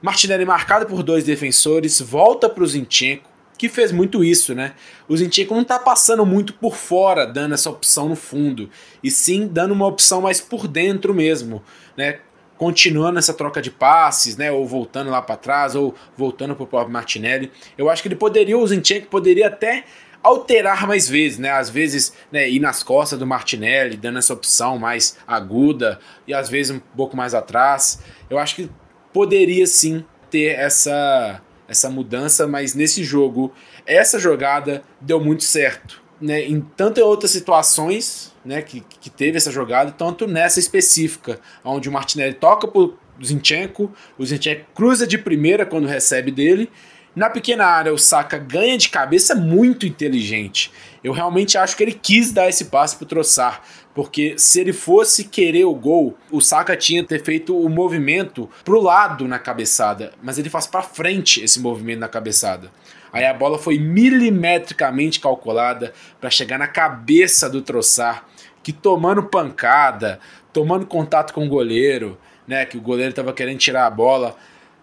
Martinelli 0.01 0.45
marcado 0.45 0.85
por 0.85 1.01
dois 1.01 1.23
defensores, 1.23 1.99
volta 1.99 2.47
para 2.47 2.63
o 2.63 2.67
Zinchenko, 2.67 3.32
que 3.63 3.69
fez 3.69 3.93
muito 3.93 4.25
isso, 4.25 4.53
né? 4.53 4.73
O 5.07 5.15
Zinchenko 5.15 5.53
não 5.53 5.61
está 5.61 5.79
passando 5.79 6.25
muito 6.25 6.53
por 6.53 6.75
fora, 6.75 7.25
dando 7.25 7.53
essa 7.53 7.69
opção 7.69 8.09
no 8.09 8.15
fundo, 8.15 8.69
e 9.01 9.09
sim 9.09 9.47
dando 9.47 9.71
uma 9.71 9.87
opção 9.87 10.19
mais 10.19 10.41
por 10.41 10.67
dentro 10.67 11.13
mesmo, 11.13 11.63
né? 11.95 12.19
Continuando 12.57 13.19
essa 13.19 13.33
troca 13.33 13.61
de 13.61 13.71
passes, 13.71 14.35
né? 14.35 14.51
Ou 14.51 14.67
voltando 14.67 15.09
lá 15.09 15.21
para 15.21 15.37
trás, 15.37 15.75
ou 15.75 15.95
voltando 16.17 16.53
para 16.55 16.63
o 16.65 16.67
próprio 16.67 16.91
Martinelli. 16.91 17.53
Eu 17.77 17.89
acho 17.89 18.01
que 18.01 18.09
ele 18.09 18.17
poderia, 18.17 18.57
o 18.57 18.67
Zinchenko 18.67 19.07
poderia 19.07 19.47
até 19.47 19.85
alterar 20.21 20.85
mais 20.85 21.07
vezes, 21.07 21.39
né? 21.39 21.51
Às 21.51 21.69
vezes 21.69 22.11
né, 22.33 22.49
ir 22.49 22.59
nas 22.59 22.83
costas 22.83 23.17
do 23.17 23.25
Martinelli, 23.25 23.95
dando 23.95 24.19
essa 24.19 24.33
opção 24.33 24.77
mais 24.77 25.17
aguda, 25.25 26.01
e 26.27 26.33
às 26.33 26.49
vezes 26.49 26.75
um 26.75 26.81
pouco 26.97 27.15
mais 27.15 27.33
atrás. 27.33 28.03
Eu 28.29 28.37
acho 28.37 28.57
que 28.57 28.69
poderia 29.13 29.65
sim 29.65 30.03
ter 30.29 30.59
essa, 30.59 31.41
essa 31.67 31.89
mudança, 31.89 32.47
mas 32.47 32.73
nesse 32.73 33.03
jogo, 33.03 33.53
essa 33.85 34.19
jogada 34.19 34.83
deu 34.99 35.19
muito 35.19 35.43
certo. 35.43 36.01
Né, 36.21 36.41
em 36.41 36.61
tanto 36.61 37.01
em 37.01 37.03
outras 37.03 37.31
situações 37.31 38.33
né, 38.45 38.61
que, 38.61 38.81
que 39.01 39.09
teve 39.09 39.35
essa 39.35 39.51
jogada, 39.51 39.91
tanto 39.91 40.25
nessa 40.25 40.57
específica, 40.59 41.39
onde 41.65 41.89
o 41.89 41.91
Martinelli 41.91 42.33
toca 42.33 42.65
pro 42.65 42.97
Zinchenko, 43.21 43.91
o 44.17 44.25
Zinchenko 44.25 44.65
cruza 44.73 45.05
de 45.05 45.17
primeira 45.17 45.65
quando 45.65 45.85
recebe 45.85 46.31
dele, 46.31 46.69
na 47.15 47.29
pequena 47.29 47.65
área, 47.65 47.93
o 47.93 47.97
Saka 47.97 48.39
ganha 48.39 48.75
de 48.75 48.89
cabeça 48.89 49.35
muito 49.35 49.85
inteligente. 49.85 50.71
Eu 51.03 51.13
realmente 51.13 51.57
acho 51.57 51.77
que 51.77 51.83
ele 51.83 51.93
quis 51.93 52.31
dar 52.31 52.49
esse 52.49 52.65
passe 52.65 52.95
pro 52.95 53.05
Troçar, 53.05 53.61
porque 53.93 54.33
se 54.37 54.59
ele 54.59 54.73
fosse 54.73 55.25
querer 55.25 55.65
o 55.65 55.75
gol, 55.75 56.17
o 56.31 56.41
Saka 56.41 56.75
tinha 56.75 57.03
ter 57.03 57.23
feito 57.23 57.55
o 57.55 57.69
movimento 57.69 58.49
pro 58.63 58.81
lado 58.81 59.27
na 59.27 59.37
cabeçada, 59.37 60.11
mas 60.23 60.39
ele 60.39 60.49
faz 60.49 60.65
para 60.65 60.81
frente 60.81 61.43
esse 61.43 61.59
movimento 61.59 61.99
na 61.99 62.07
cabeçada. 62.07 62.71
Aí 63.11 63.25
a 63.25 63.33
bola 63.33 63.59
foi 63.59 63.77
milimetricamente 63.77 65.19
calculada 65.19 65.93
para 66.19 66.31
chegar 66.31 66.57
na 66.57 66.67
cabeça 66.67 67.47
do 67.47 67.61
Troçar, 67.61 68.25
que 68.63 68.73
tomando 68.73 69.21
pancada, 69.21 70.19
tomando 70.51 70.87
contato 70.87 71.31
com 71.31 71.45
o 71.45 71.49
goleiro, 71.49 72.17
né, 72.47 72.65
que 72.65 72.75
o 72.75 72.81
goleiro 72.81 73.11
estava 73.11 73.31
querendo 73.33 73.59
tirar 73.59 73.85
a 73.85 73.91
bola, 73.91 74.35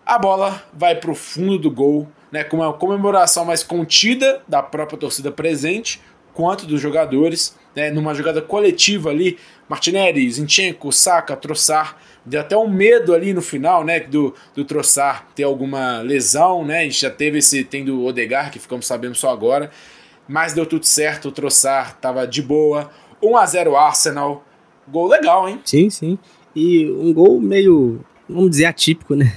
a 0.06 0.16
bola 0.16 0.62
vai 0.72 0.94
pro 0.94 1.14
fundo 1.14 1.58
do 1.58 1.70
gol 1.70 2.08
né, 2.30 2.44
com 2.44 2.58
uma 2.58 2.72
comemoração 2.72 3.44
mais 3.44 3.62
contida 3.62 4.42
da 4.46 4.62
própria 4.62 4.98
torcida 4.98 5.30
presente, 5.30 6.00
quanto 6.32 6.66
dos 6.66 6.80
jogadores, 6.80 7.56
né, 7.74 7.90
numa 7.90 8.14
jogada 8.14 8.40
coletiva 8.40 9.10
ali, 9.10 9.38
Martinelli, 9.68 10.30
Zinchenko, 10.30 10.92
Saka, 10.92 11.36
Troçar, 11.36 11.96
deu 12.24 12.40
até 12.40 12.56
um 12.56 12.68
medo 12.68 13.14
ali 13.14 13.32
no 13.32 13.42
final, 13.42 13.84
né, 13.84 14.00
do, 14.00 14.34
do 14.54 14.64
Troçar 14.64 15.26
ter 15.34 15.42
alguma 15.42 16.00
lesão, 16.00 16.64
né, 16.64 16.80
a 16.80 16.82
gente 16.82 17.00
já 17.00 17.10
teve 17.10 17.38
esse, 17.38 17.64
tem 17.64 17.84
do 17.84 18.04
Odegar, 18.04 18.50
que 18.50 18.58
ficamos 18.58 18.86
sabendo 18.86 19.14
só 19.14 19.30
agora, 19.30 19.70
mas 20.28 20.52
deu 20.52 20.64
tudo 20.64 20.86
certo, 20.86 21.28
o 21.28 21.32
Troçar 21.32 21.98
tava 21.98 22.26
de 22.26 22.42
boa, 22.42 22.90
1 23.22 23.36
a 23.36 23.46
0 23.46 23.76
Arsenal, 23.76 24.44
gol 24.88 25.08
legal, 25.08 25.48
hein? 25.48 25.60
Sim, 25.64 25.90
sim, 25.90 26.18
e 26.54 26.90
um 26.90 27.12
gol 27.12 27.40
meio, 27.40 28.04
vamos 28.28 28.50
dizer, 28.50 28.66
atípico, 28.66 29.14
né, 29.14 29.32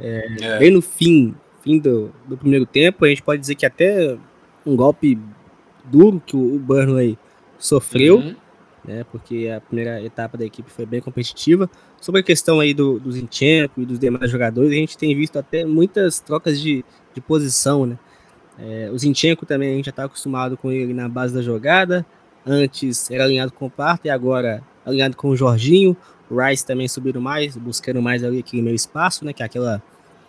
é, 0.00 0.26
é. 0.40 0.58
bem 0.58 0.70
no 0.70 0.82
fim 0.82 1.34
fim 1.64 1.78
do, 1.78 2.12
do 2.28 2.36
primeiro 2.36 2.66
tempo. 2.66 3.04
A 3.04 3.08
gente 3.08 3.22
pode 3.22 3.40
dizer 3.40 3.54
que 3.54 3.64
até 3.64 4.16
um 4.64 4.76
golpe 4.76 5.18
duro 5.84 6.22
que 6.24 6.36
o, 6.36 6.58
Burnley 6.58 7.18
sofreu, 7.58 8.18
uhum. 8.18 8.36
né? 8.84 9.04
Porque 9.10 9.50
a 9.54 9.60
primeira 9.60 10.02
etapa 10.02 10.36
da 10.36 10.44
equipe 10.44 10.70
foi 10.70 10.84
bem 10.84 11.00
competitiva. 11.00 11.68
Sobre 12.00 12.20
a 12.20 12.24
questão 12.24 12.60
aí 12.60 12.74
do, 12.74 13.00
do 13.00 13.10
Zinchenko 13.10 13.80
e 13.80 13.86
dos 13.86 13.98
demais 13.98 14.30
jogadores, 14.30 14.70
a 14.70 14.74
gente 14.74 14.98
tem 14.98 15.16
visto 15.16 15.38
até 15.38 15.64
muitas 15.64 16.20
trocas 16.20 16.60
de, 16.60 16.84
de 17.14 17.20
posição, 17.20 17.86
né? 17.86 17.98
É, 18.56 18.88
o 18.92 18.96
Zinchenko 18.96 19.44
também 19.44 19.72
a 19.72 19.76
gente 19.76 19.86
já 19.86 19.90
está 19.90 20.04
acostumado 20.04 20.56
com 20.56 20.70
ele 20.70 20.92
na 20.92 21.08
base 21.08 21.34
da 21.34 21.42
jogada. 21.42 22.06
Antes 22.46 23.10
era 23.10 23.24
alinhado 23.24 23.52
com 23.52 23.66
o 23.66 23.70
Parta 23.70 24.06
e 24.06 24.10
agora 24.10 24.62
alinhado 24.84 25.16
com 25.16 25.30
o 25.30 25.36
Jorginho. 25.36 25.96
O 26.30 26.40
Rice 26.40 26.64
também 26.64 26.86
subindo 26.86 27.20
mais, 27.20 27.56
buscando 27.56 28.00
mais 28.00 28.22
ali 28.22 28.38
aquele 28.38 28.62
meio 28.62 28.76
espaço, 28.76 29.24
né? 29.24 29.32
Que 29.32 29.42
é 29.42 29.46
aquela, 29.46 29.82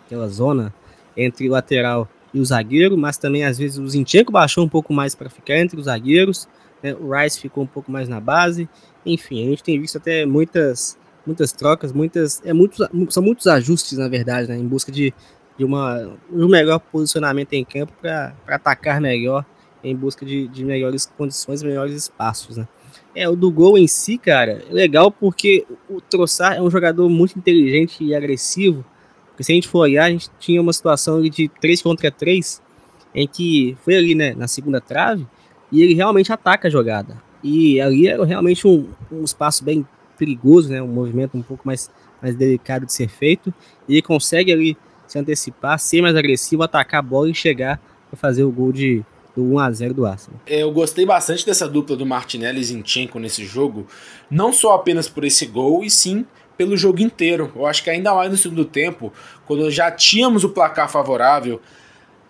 aquela 0.04 0.26
zona 0.28 0.74
entre 1.16 1.48
o 1.48 1.52
lateral 1.52 2.08
e 2.32 2.40
o 2.40 2.44
zagueiro, 2.44 2.96
mas 2.96 3.16
também 3.16 3.44
às 3.44 3.58
vezes 3.58 3.78
o 3.78 3.88
Zinchenko 3.88 4.32
baixou 4.32 4.64
um 4.64 4.68
pouco 4.68 4.92
mais 4.92 5.14
para 5.14 5.30
ficar 5.30 5.58
entre 5.58 5.78
os 5.78 5.86
zagueiros, 5.86 6.48
né? 6.82 6.94
o 6.94 7.14
Rice 7.14 7.40
ficou 7.40 7.64
um 7.64 7.66
pouco 7.66 7.90
mais 7.90 8.08
na 8.08 8.20
base, 8.20 8.68
enfim, 9.04 9.46
a 9.46 9.50
gente 9.50 9.62
tem 9.62 9.80
visto 9.80 9.98
até 9.98 10.26
muitas 10.26 10.98
muitas 11.26 11.50
trocas, 11.52 11.92
muitas 11.92 12.40
é 12.44 12.52
muitos, 12.52 12.86
são 13.10 13.22
muitos 13.22 13.46
ajustes 13.46 13.98
na 13.98 14.08
verdade, 14.08 14.48
né? 14.48 14.56
em 14.56 14.66
busca 14.66 14.92
de, 14.92 15.12
de, 15.58 15.64
uma, 15.64 16.16
de 16.30 16.44
um 16.44 16.48
melhor 16.48 16.78
posicionamento 16.78 17.52
em 17.52 17.64
campo 17.64 17.92
para 18.00 18.34
atacar 18.46 19.00
melhor, 19.00 19.44
em 19.82 19.94
busca 19.94 20.24
de, 20.24 20.46
de 20.48 20.64
melhores 20.64 21.06
condições, 21.06 21.62
melhores 21.62 21.94
espaços, 21.94 22.56
né? 22.56 22.66
É, 23.14 23.26
o 23.28 23.34
do 23.34 23.50
gol 23.50 23.78
em 23.78 23.86
si, 23.86 24.18
cara, 24.18 24.62
é 24.68 24.72
legal 24.72 25.10
porque 25.10 25.66
o 25.88 26.02
Troçar 26.02 26.56
é 26.56 26.60
um 26.60 26.70
jogador 26.70 27.08
muito 27.08 27.38
inteligente 27.38 28.04
e 28.04 28.14
agressivo, 28.14 28.84
porque 29.36 29.44
se 29.44 29.52
a 29.52 29.54
gente 29.54 29.68
for 29.68 29.80
olhar, 29.80 30.06
a 30.06 30.10
gente 30.10 30.30
tinha 30.40 30.62
uma 30.62 30.72
situação 30.72 31.20
de 31.20 31.46
3 31.60 31.82
contra 31.82 32.10
3, 32.10 32.62
em 33.14 33.28
que 33.28 33.76
foi 33.84 33.94
ali, 33.94 34.14
né, 34.14 34.34
na 34.34 34.48
segunda 34.48 34.80
trave, 34.80 35.26
e 35.70 35.82
ele 35.82 35.92
realmente 35.92 36.32
ataca 36.32 36.68
a 36.68 36.70
jogada. 36.70 37.22
E 37.44 37.78
ali 37.78 38.08
era 38.08 38.24
realmente 38.24 38.66
um, 38.66 38.88
um 39.12 39.22
espaço 39.22 39.62
bem 39.62 39.86
perigoso, 40.16 40.70
né, 40.70 40.80
um 40.80 40.88
movimento 40.88 41.36
um 41.36 41.42
pouco 41.42 41.66
mais, 41.66 41.90
mais 42.22 42.34
delicado 42.34 42.86
de 42.86 42.94
ser 42.94 43.08
feito, 43.08 43.52
e 43.86 43.92
ele 43.92 44.02
consegue 44.02 44.50
ali 44.50 44.74
se 45.06 45.18
antecipar, 45.18 45.78
ser 45.78 46.00
mais 46.00 46.16
agressivo, 46.16 46.62
atacar 46.62 47.00
a 47.00 47.02
bola 47.02 47.28
e 47.28 47.34
chegar 47.34 47.78
para 48.08 48.18
fazer 48.18 48.42
o 48.42 48.50
gol 48.50 48.72
de, 48.72 49.04
do 49.36 49.42
1x0 49.42 49.92
do 49.92 50.06
Arsenal. 50.06 50.40
É, 50.46 50.62
eu 50.62 50.72
gostei 50.72 51.04
bastante 51.04 51.44
dessa 51.44 51.68
dupla 51.68 51.94
do 51.94 52.06
Martinelli 52.06 52.60
e 52.60 52.64
Zinchenko 52.64 53.18
nesse 53.18 53.44
jogo, 53.44 53.86
não 54.30 54.50
só 54.50 54.72
apenas 54.72 55.10
por 55.10 55.24
esse 55.24 55.44
gol, 55.44 55.84
e 55.84 55.90
sim 55.90 56.24
pelo 56.56 56.76
jogo 56.76 57.00
inteiro. 57.00 57.52
Eu 57.54 57.66
acho 57.66 57.82
que 57.82 57.90
ainda 57.90 58.14
mais 58.14 58.30
no 58.30 58.36
segundo 58.36 58.64
tempo, 58.64 59.12
quando 59.46 59.70
já 59.70 59.90
tínhamos 59.90 60.44
o 60.44 60.48
placar 60.48 60.88
favorável, 60.88 61.60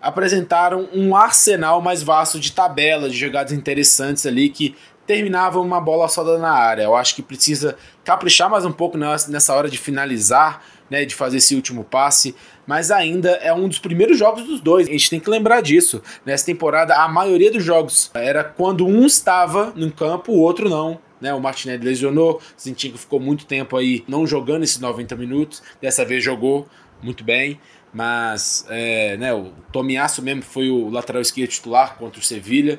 apresentaram 0.00 0.88
um 0.92 1.16
arsenal 1.16 1.80
mais 1.80 2.02
vasto 2.02 2.38
de 2.38 2.52
tabela, 2.52 3.08
de 3.08 3.16
jogadas 3.16 3.52
interessantes 3.52 4.26
ali 4.26 4.48
que 4.48 4.74
terminavam 5.06 5.62
uma 5.62 5.80
bola 5.80 6.08
só 6.08 6.24
na 6.38 6.50
área. 6.50 6.82
Eu 6.82 6.96
acho 6.96 7.14
que 7.14 7.22
precisa 7.22 7.76
caprichar 8.04 8.50
mais 8.50 8.64
um 8.64 8.72
pouco 8.72 8.98
nessa 8.98 9.54
hora 9.54 9.70
de 9.70 9.78
finalizar, 9.78 10.62
né, 10.90 11.04
de 11.04 11.14
fazer 11.14 11.38
esse 11.38 11.54
último 11.54 11.84
passe, 11.84 12.34
mas 12.66 12.90
ainda 12.90 13.30
é 13.30 13.52
um 13.52 13.68
dos 13.68 13.78
primeiros 13.78 14.18
jogos 14.18 14.44
dos 14.44 14.60
dois. 14.60 14.88
A 14.88 14.92
gente 14.92 15.10
tem 15.10 15.20
que 15.20 15.30
lembrar 15.30 15.60
disso. 15.60 16.02
Nessa 16.24 16.46
temporada, 16.46 16.94
a 16.96 17.08
maioria 17.08 17.50
dos 17.50 17.62
jogos 17.62 18.10
era 18.14 18.42
quando 18.42 18.86
um 18.86 19.06
estava 19.06 19.72
no 19.76 19.90
campo, 19.92 20.32
o 20.32 20.40
outro 20.40 20.68
não. 20.68 20.98
Né, 21.20 21.32
o 21.32 21.40
Martinelli 21.40 21.84
lesionou, 21.84 22.40
Zinchenko 22.60 22.98
ficou 22.98 23.18
muito 23.18 23.46
tempo 23.46 23.76
aí 23.76 24.04
não 24.06 24.26
jogando 24.26 24.64
esses 24.64 24.78
90 24.78 25.16
minutos, 25.16 25.62
dessa 25.80 26.04
vez 26.04 26.22
jogou 26.22 26.68
muito 27.02 27.24
bem, 27.24 27.58
mas 27.92 28.66
é, 28.68 29.16
né, 29.16 29.32
o 29.32 29.52
Tomiasso 29.72 30.20
mesmo 30.20 30.42
foi 30.42 30.68
o 30.68 30.90
lateral 30.90 31.22
esquerdo 31.22 31.50
titular 31.50 31.96
contra 31.96 32.20
o 32.20 32.22
Sevilha, 32.22 32.78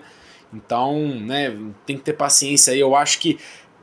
então 0.53 1.07
né, 1.19 1.57
tem 1.85 1.97
que 1.97 2.03
ter 2.03 2.13
paciência 2.13 2.73
aí, 2.73 2.79
eu 2.79 2.95
acho 2.95 3.19
que 3.19 3.39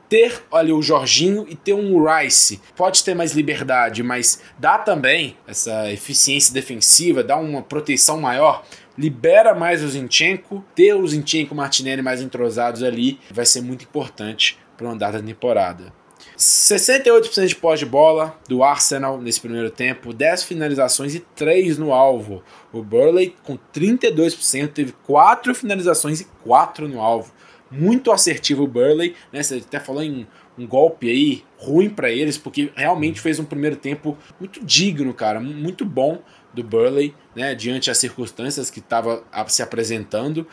ter 0.07 0.43
ali 0.51 0.71
o 0.71 0.81
Jorginho 0.81 1.45
e 1.49 1.55
ter 1.55 1.73
um 1.73 2.05
Rice 2.05 2.61
pode 2.75 3.03
ter 3.03 3.15
mais 3.15 3.31
liberdade, 3.31 4.03
mas 4.03 4.41
dá 4.57 4.77
também 4.77 5.35
essa 5.47 5.91
eficiência 5.91 6.53
defensiva, 6.53 7.23
dá 7.23 7.37
uma 7.37 7.61
proteção 7.61 8.21
maior 8.21 8.63
libera 8.97 9.53
mais 9.53 9.83
o 9.83 9.89
Zinchenko, 9.89 10.63
ter 10.73 10.93
o 10.93 11.07
Zinchenko 11.07 11.53
e 11.53 11.55
o 11.55 11.57
Martinelli 11.57 12.01
mais 12.01 12.21
entrosados 12.21 12.83
ali 12.83 13.19
vai 13.31 13.45
ser 13.45 13.61
muito 13.61 13.83
importante 13.83 14.57
para 14.77 14.87
o 14.87 14.89
andar 14.89 15.11
da 15.11 15.21
temporada. 15.21 15.93
68% 16.37 17.47
de 17.47 17.55
pós 17.55 17.79
de 17.79 17.85
bola 17.85 18.37
do 18.47 18.63
Arsenal 18.63 19.21
nesse 19.21 19.39
primeiro 19.39 19.69
tempo, 19.69 20.13
10 20.13 20.43
finalizações 20.43 21.15
e 21.15 21.19
3 21.19 21.77
no 21.77 21.93
alvo. 21.93 22.43
O 22.73 22.83
Burley 22.83 23.35
com 23.43 23.57
32% 23.73 24.69
teve 24.69 24.91
4 25.03 25.55
finalizações 25.55 26.21
e 26.21 26.25
4 26.43 26.87
no 26.87 27.01
alvo. 27.01 27.33
muito 27.71 28.11
assertivo 28.11 28.63
o 28.63 28.67
Burley, 28.67 29.15
né? 29.33 29.41
Você 29.41 29.55
até 29.55 29.79
falou 29.79 30.03
em 30.03 30.27
um 30.57 30.65
golpe 30.65 31.09
aí 31.09 31.43
ruim 31.57 31.89
para 31.89 32.09
eles, 32.09 32.37
porque 32.37 32.71
realmente 32.75 33.19
fez 33.19 33.39
um 33.39 33.43
primeiro 33.43 33.75
tempo 33.75 34.17
muito 34.39 34.63
digno, 34.63 35.13
cara, 35.13 35.39
muito 35.39 35.83
bom 35.83 36.21
do 36.55 36.63
Burley, 36.63 37.13
né, 37.35 37.53
diante 37.53 37.87
das 37.87 37.97
circunstâncias 37.97 38.69
que 38.69 38.79
estava 38.79 39.23
se 39.47 39.61
apresentando. 39.61 40.47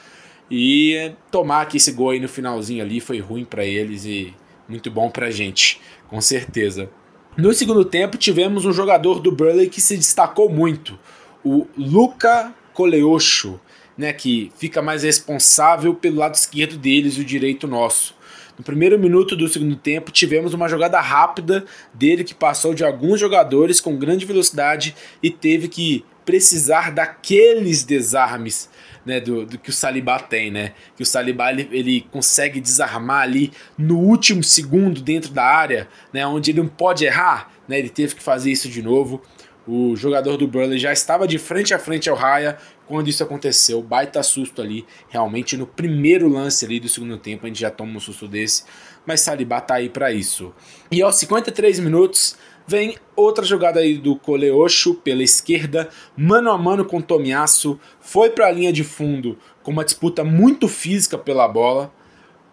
E 0.51 1.13
tomar 1.31 1.63
aqui 1.63 1.79
esse 1.79 1.93
gol 1.93 2.11
aí 2.11 2.21
no 2.21 2.29
finalzinho 2.29 2.83
ali 2.83 3.01
foi 3.01 3.21
ruim 3.21 3.45
para 3.45 3.65
eles 3.65 4.05
e 4.05 4.35
muito 4.69 4.91
bom 4.91 5.09
pra 5.11 5.31
gente, 5.31 5.81
com 6.09 6.21
certeza. 6.21 6.91
No 7.37 7.55
segundo 7.55 7.85
tempo 7.85 8.19
tivemos 8.19 8.67
um 8.67 8.73
jogador 8.73 9.21
do 9.21 9.33
Burley 9.33 9.69
que 9.71 9.81
se 9.81 9.97
destacou 9.97 10.51
muito, 10.51 10.99
o 11.43 11.67
Luca 11.77 12.55
Coleocho, 12.75 13.59
né, 13.97 14.13
que 14.13 14.53
fica 14.57 14.83
mais 14.83 15.03
responsável 15.03 15.95
pelo 15.95 16.19
lado 16.19 16.35
esquerdo 16.35 16.77
deles 16.77 17.15
e 17.17 17.21
o 17.21 17.25
direito 17.25 17.67
nosso. 17.67 18.15
No 18.63 18.65
primeiro 18.65 18.97
minuto 18.97 19.35
do 19.35 19.49
segundo 19.49 19.75
tempo, 19.75 20.13
tivemos 20.13 20.55
uma 20.55 20.69
jogada 20.69 21.01
rápida 21.01 21.65
dele 21.93 22.23
que 22.23 22.33
passou 22.33 22.73
de 22.73 22.85
alguns 22.85 23.19
jogadores 23.19 23.81
com 23.81 23.97
grande 23.97 24.25
velocidade 24.25 24.95
e 25.21 25.31
teve 25.33 25.67
que 25.67 26.05
precisar 26.25 26.93
daqueles 26.93 27.83
desarmes 27.83 28.71
né, 29.05 29.19
do, 29.19 29.45
do, 29.45 29.59
que 29.59 29.71
o 29.71 29.73
Saliba 29.73 30.17
tem, 30.21 30.53
né? 30.53 30.75
Que 30.97 31.03
o 31.03 31.07
Saliba 31.07 31.51
ele, 31.51 31.69
ele, 31.73 32.07
consegue 32.13 32.61
desarmar 32.61 33.23
ali 33.23 33.51
no 33.77 33.99
último 33.99 34.45
segundo 34.45 35.03
dentro 35.03 35.33
da 35.33 35.43
área, 35.43 35.89
né? 36.13 36.25
Onde 36.25 36.53
ele 36.53 36.61
não 36.61 36.69
pode 36.69 37.05
errar, 37.05 37.51
né? 37.67 37.81
Ele 37.81 37.91
teve 37.91 38.15
que 38.15 38.23
fazer 38.23 38.53
isso 38.53 38.69
de 38.69 38.81
novo. 38.81 39.21
O 39.67 39.95
jogador 39.95 40.37
do 40.37 40.49
Burnley 40.49 40.79
já 40.79 40.93
estava 40.93 41.27
de 41.27 41.39
frente 41.39 41.73
a 41.73 41.79
frente 41.79 42.11
ao 42.11 42.17
Raya 42.17 42.59
quando 42.87 43.09
isso 43.09 43.23
aconteceu. 43.23 43.81
Baita 43.81 44.23
susto 44.23 44.61
ali, 44.61 44.85
realmente 45.09 45.57
no 45.57 45.67
primeiro 45.67 46.29
lance 46.29 46.65
ali 46.65 46.81
do 46.81 46.89
segundo 46.89 47.17
tempo 47.17 47.47
a 47.47 47.49
gente 47.49 47.61
já 47.61 47.71
toma 47.71 47.97
um 47.97 48.01
susto 48.01 48.27
desse, 48.27 48.65
mas 49.07 49.21
Saliba 49.21 49.61
tá 49.61 49.75
aí 49.75 49.89
para 49.89 50.13
isso. 50.13 50.53
E 50.91 51.01
aos 51.01 51.15
53 51.17 51.79
minutos 51.79 52.37
vem 52.67 52.97
outra 53.15 53.45
jogada 53.45 53.81
aí 53.81 53.99
do 53.99 54.17
Coleocho 54.17 54.95
pela 54.95 55.23
esquerda, 55.23 55.89
mano 56.17 56.51
a 56.51 56.59
mano 56.59 56.85
com 56.85 57.01
Tomiasso, 57.01 57.79
foi 58.01 58.31
para 58.31 58.49
a 58.49 58.53
linha 58.53 58.73
de 58.73 58.83
fundo 58.83 59.39
com 59.63 59.71
uma 59.71 59.85
disputa 59.85 60.25
muito 60.25 60.67
física 60.67 61.17
pela 61.17 61.47
bola. 61.47 61.93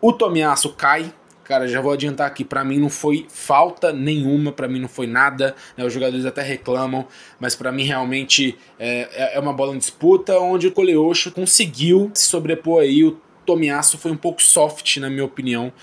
O 0.01 0.13
Tomiasso 0.13 0.73
cai, 0.73 1.13
Cara, 1.49 1.67
já 1.67 1.81
vou 1.81 1.91
adiantar 1.91 2.27
aqui, 2.27 2.45
para 2.45 2.63
mim 2.63 2.77
não 2.77 2.91
foi 2.91 3.25
falta 3.27 3.91
nenhuma, 3.91 4.51
para 4.51 4.67
mim 4.67 4.79
não 4.79 4.87
foi 4.87 5.07
nada. 5.07 5.55
Né? 5.75 5.83
Os 5.83 5.91
jogadores 5.91 6.23
até 6.23 6.43
reclamam, 6.43 7.07
mas 7.39 7.55
para 7.55 7.71
mim 7.71 7.85
realmente 7.85 8.55
é, 8.77 9.09
é, 9.11 9.35
é 9.35 9.39
uma 9.39 9.51
bola 9.51 9.73
em 9.73 9.79
disputa 9.79 10.37
onde 10.37 10.67
o 10.67 10.71
Coleocho 10.71 11.31
conseguiu 11.31 12.11
se 12.13 12.27
sobrepor 12.27 12.83
aí. 12.83 13.03
O 13.03 13.19
Tomiasso 13.47 13.97
foi 13.97 14.11
um 14.11 14.15
pouco 14.15 14.43
soft, 14.43 14.97
na 14.97 15.09
minha 15.09 15.25
opinião. 15.25 15.73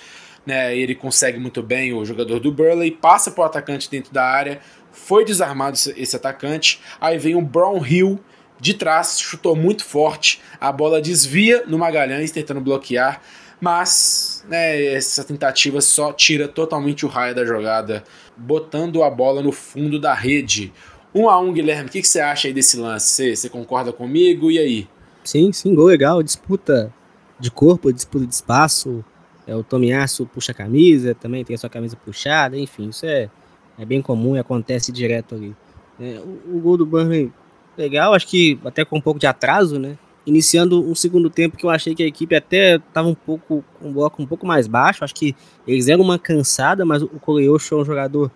Né? 0.47 0.79
Ele 0.79 0.95
consegue 0.95 1.37
muito 1.37 1.65
bem, 1.65 1.93
o 1.93 2.05
jogador 2.05 2.39
do 2.39 2.53
Burley, 2.53 2.93
passa 2.93 3.33
para 3.33 3.43
o 3.43 3.45
atacante 3.45 3.91
dentro 3.91 4.15
da 4.15 4.25
área, 4.25 4.61
foi 4.93 5.25
desarmado 5.25 5.77
esse 5.97 6.15
atacante. 6.15 6.81
Aí 7.01 7.19
vem 7.19 7.35
o 7.35 7.43
Brown 7.43 7.85
Hill 7.85 8.21
de 8.61 8.73
trás, 8.73 9.19
chutou 9.19 9.57
muito 9.57 9.85
forte, 9.85 10.41
a 10.61 10.71
bola 10.71 11.03
desvia 11.03 11.65
no 11.67 11.77
Magalhães 11.77 12.31
tentando 12.31 12.61
bloquear 12.61 13.21
mas 13.61 14.45
né, 14.49 14.85
essa 14.95 15.25
tentativa 15.25 15.81
só 15.81 16.13
tira 16.13 16.47
totalmente 16.47 17.07
o 17.07 17.09
raio 17.09 17.35
da 17.35 17.45
jogada, 17.45 18.05
botando 18.37 19.03
a 19.03 19.11
bola 19.11 19.43
no 19.43 19.53
fundo 19.53 19.99
da 19.99 20.15
rede. 20.15 20.73
Um 21.15 21.29
a 21.29 21.41
um, 21.41 21.53
Guilherme, 21.53 21.89
o 21.89 21.93
que, 21.93 22.03
que 22.03 22.09
você 22.09 22.21
acha 22.21 22.49
aí 22.49 22.55
desse 22.55 22.77
lance? 22.77 23.35
Você, 23.35 23.49
concorda 23.49 23.93
comigo? 23.93 24.51
E 24.51 24.59
aí? 24.59 24.89
Sim, 25.25 25.51
sim, 25.53 25.75
gol 25.75 25.87
legal, 25.87 26.23
disputa 26.23 26.93
de 27.41 27.51
corpo, 27.51 27.93
disputa 27.93 28.27
de 28.27 28.35
espaço. 28.35 29.05
É, 29.47 29.55
o 29.55 29.63
Tomiasso 29.63 30.27
puxa 30.27 30.53
a 30.53 30.55
camisa, 30.55 31.15
também 31.15 31.45
tem 31.45 31.55
a 31.55 31.59
sua 31.59 31.71
camisa 31.71 31.97
puxada, 31.97 32.59
enfim, 32.59 32.89
isso 32.89 33.07
é, 33.07 33.31
é 33.79 33.85
bem 33.85 34.03
comum 34.03 34.37
e 34.37 34.41
acontece 34.41 34.91
direto 34.91 35.37
ali. 35.37 35.57
É, 36.01 36.21
o, 36.21 36.57
o, 36.57 36.61
gol 36.61 36.77
do 36.77 36.85
Burnley, 36.85 37.33
legal, 37.79 38.13
acho 38.13 38.27
que 38.27 38.59
até 38.65 38.85
com 38.85 38.99
um 38.99 39.01
pouco 39.01 39.21
de 39.21 39.27
atraso, 39.27 39.79
né? 39.79 39.97
Iniciando 40.27 40.83
um 40.85 40.95
segundo 40.95 41.31
tempo 41.31 41.57
que 41.57 41.65
eu 41.65 41.71
achei 41.71 41.95
que 41.95 42.03
a 42.03 42.07
equipe 42.07 42.35
até 42.35 42.77
estava 42.77 43.07
um 43.07 43.15
pouco 43.15 43.65
com 43.79 43.89
um 43.89 43.93
bloco 43.93 44.21
um 44.21 44.27
pouco 44.27 44.47
mais 44.47 44.67
baixo. 44.67 45.05
Acho 45.05 45.15
que 45.15 45.35
eles 45.67 45.89
eram 45.89 46.03
uma 46.03 46.19
cansada, 46.19 46.85
mas 46.85 47.03
o 47.03 47.09
Koleosho 47.09 47.75
é 47.77 47.79
um 47.79 47.85
jogador 47.85 48.31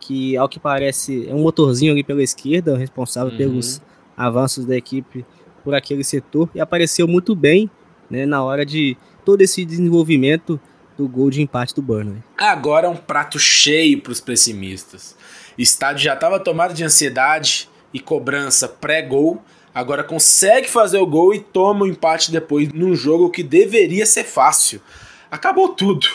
que, 0.00 0.36
ao 0.36 0.48
que 0.48 0.58
parece, 0.58 1.28
é 1.28 1.34
um 1.34 1.42
motorzinho 1.42 1.92
ali 1.92 2.02
pela 2.02 2.22
esquerda, 2.22 2.76
responsável 2.76 3.30
uhum. 3.30 3.38
pelos 3.38 3.80
avanços 4.16 4.64
da 4.64 4.76
equipe 4.76 5.24
por 5.62 5.74
aquele 5.74 6.02
setor 6.02 6.48
e 6.54 6.60
apareceu 6.60 7.06
muito 7.06 7.34
bem 7.34 7.70
né, 8.10 8.26
na 8.26 8.42
hora 8.42 8.64
de 8.64 8.96
todo 9.24 9.40
esse 9.42 9.64
desenvolvimento 9.64 10.60
do 10.96 11.06
gol 11.06 11.30
de 11.30 11.42
empate 11.42 11.74
do 11.74 11.82
Burnley. 11.82 12.22
Agora 12.38 12.86
é 12.86 12.90
um 12.90 12.96
prato 12.96 13.38
cheio 13.38 14.00
para 14.00 14.12
os 14.12 14.20
pessimistas. 14.20 15.16
O 15.58 15.60
estádio 15.60 16.04
já 16.04 16.14
estava 16.14 16.40
tomado 16.40 16.72
de 16.72 16.82
ansiedade 16.82 17.68
e 17.92 18.00
cobrança 18.00 18.68
pré-gol 18.68 19.42
agora 19.76 20.02
consegue 20.02 20.70
fazer 20.70 20.96
o 20.96 21.06
gol 21.06 21.34
e 21.34 21.38
toma 21.38 21.84
o 21.84 21.86
empate 21.86 22.32
depois 22.32 22.72
num 22.72 22.94
jogo 22.94 23.28
que 23.28 23.42
deveria 23.42 24.06
ser 24.06 24.24
fácil. 24.24 24.80
Acabou 25.30 25.68
tudo. 25.68 26.08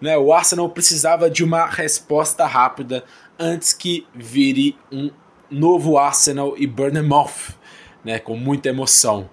Né? 0.00 0.16
O 0.16 0.32
Arsenal 0.32 0.70
precisava 0.70 1.28
de 1.28 1.44
uma 1.44 1.66
resposta 1.66 2.46
rápida 2.46 3.04
antes 3.38 3.74
que 3.74 4.06
vire 4.14 4.74
um 4.90 5.10
novo 5.50 5.98
Arsenal 5.98 6.54
e 6.56 6.66
Bournemouth, 6.66 7.54
né? 8.02 8.18
com 8.18 8.38
muita 8.38 8.70
emoção. 8.70 9.28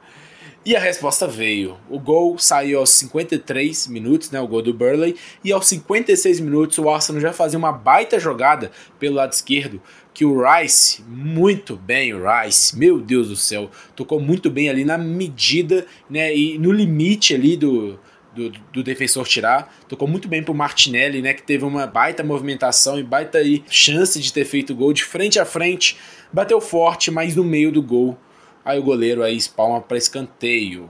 E 0.63 0.75
a 0.75 0.79
resposta 0.79 1.25
veio. 1.25 1.75
O 1.89 1.97
gol 1.97 2.37
saiu 2.37 2.79
aos 2.79 2.91
53 2.91 3.87
minutos, 3.87 4.29
né, 4.29 4.39
o 4.39 4.47
gol 4.47 4.61
do 4.61 4.71
Burley, 4.71 5.15
e 5.43 5.51
aos 5.51 5.65
56 5.67 6.39
minutos 6.39 6.77
o 6.77 6.87
Arsenal 6.87 7.19
já 7.19 7.33
fazia 7.33 7.57
uma 7.57 7.71
baita 7.71 8.19
jogada 8.19 8.71
pelo 8.99 9.15
lado 9.15 9.33
esquerdo, 9.33 9.81
que 10.13 10.23
o 10.23 10.43
Rice, 10.43 11.01
muito 11.07 11.75
bem 11.75 12.13
o 12.13 12.21
Rice, 12.23 12.77
meu 12.77 13.01
Deus 13.01 13.29
do 13.29 13.35
céu, 13.35 13.71
tocou 13.95 14.19
muito 14.19 14.51
bem 14.51 14.69
ali 14.69 14.85
na 14.85 14.99
medida 14.99 15.87
né, 16.07 16.35
e 16.35 16.59
no 16.59 16.71
limite 16.71 17.33
ali 17.33 17.57
do, 17.57 17.99
do, 18.35 18.51
do, 18.71 18.83
defensor 18.83 19.27
tirar. 19.27 19.73
Tocou 19.87 20.07
muito 20.07 20.27
bem 20.27 20.43
pro 20.43 20.53
Martinelli, 20.53 21.23
né? 21.23 21.33
Que 21.33 21.43
teve 21.43 21.65
uma 21.65 21.87
baita 21.87 22.23
movimentação 22.23 22.99
e 22.99 23.03
baita 23.03 23.39
aí 23.39 23.63
chance 23.69 24.19
de 24.19 24.31
ter 24.31 24.45
feito 24.45 24.75
gol 24.75 24.93
de 24.93 25.03
frente 25.03 25.39
a 25.39 25.45
frente. 25.45 25.97
Bateu 26.31 26.61
forte, 26.61 27.09
mas 27.09 27.35
no 27.35 27.43
meio 27.43 27.71
do 27.71 27.81
gol. 27.81 28.17
Aí 28.63 28.79
o 28.79 28.83
goleiro 28.83 29.23
aí 29.23 29.35
espalma 29.35 29.81
para 29.81 29.97
escanteio. 29.97 30.89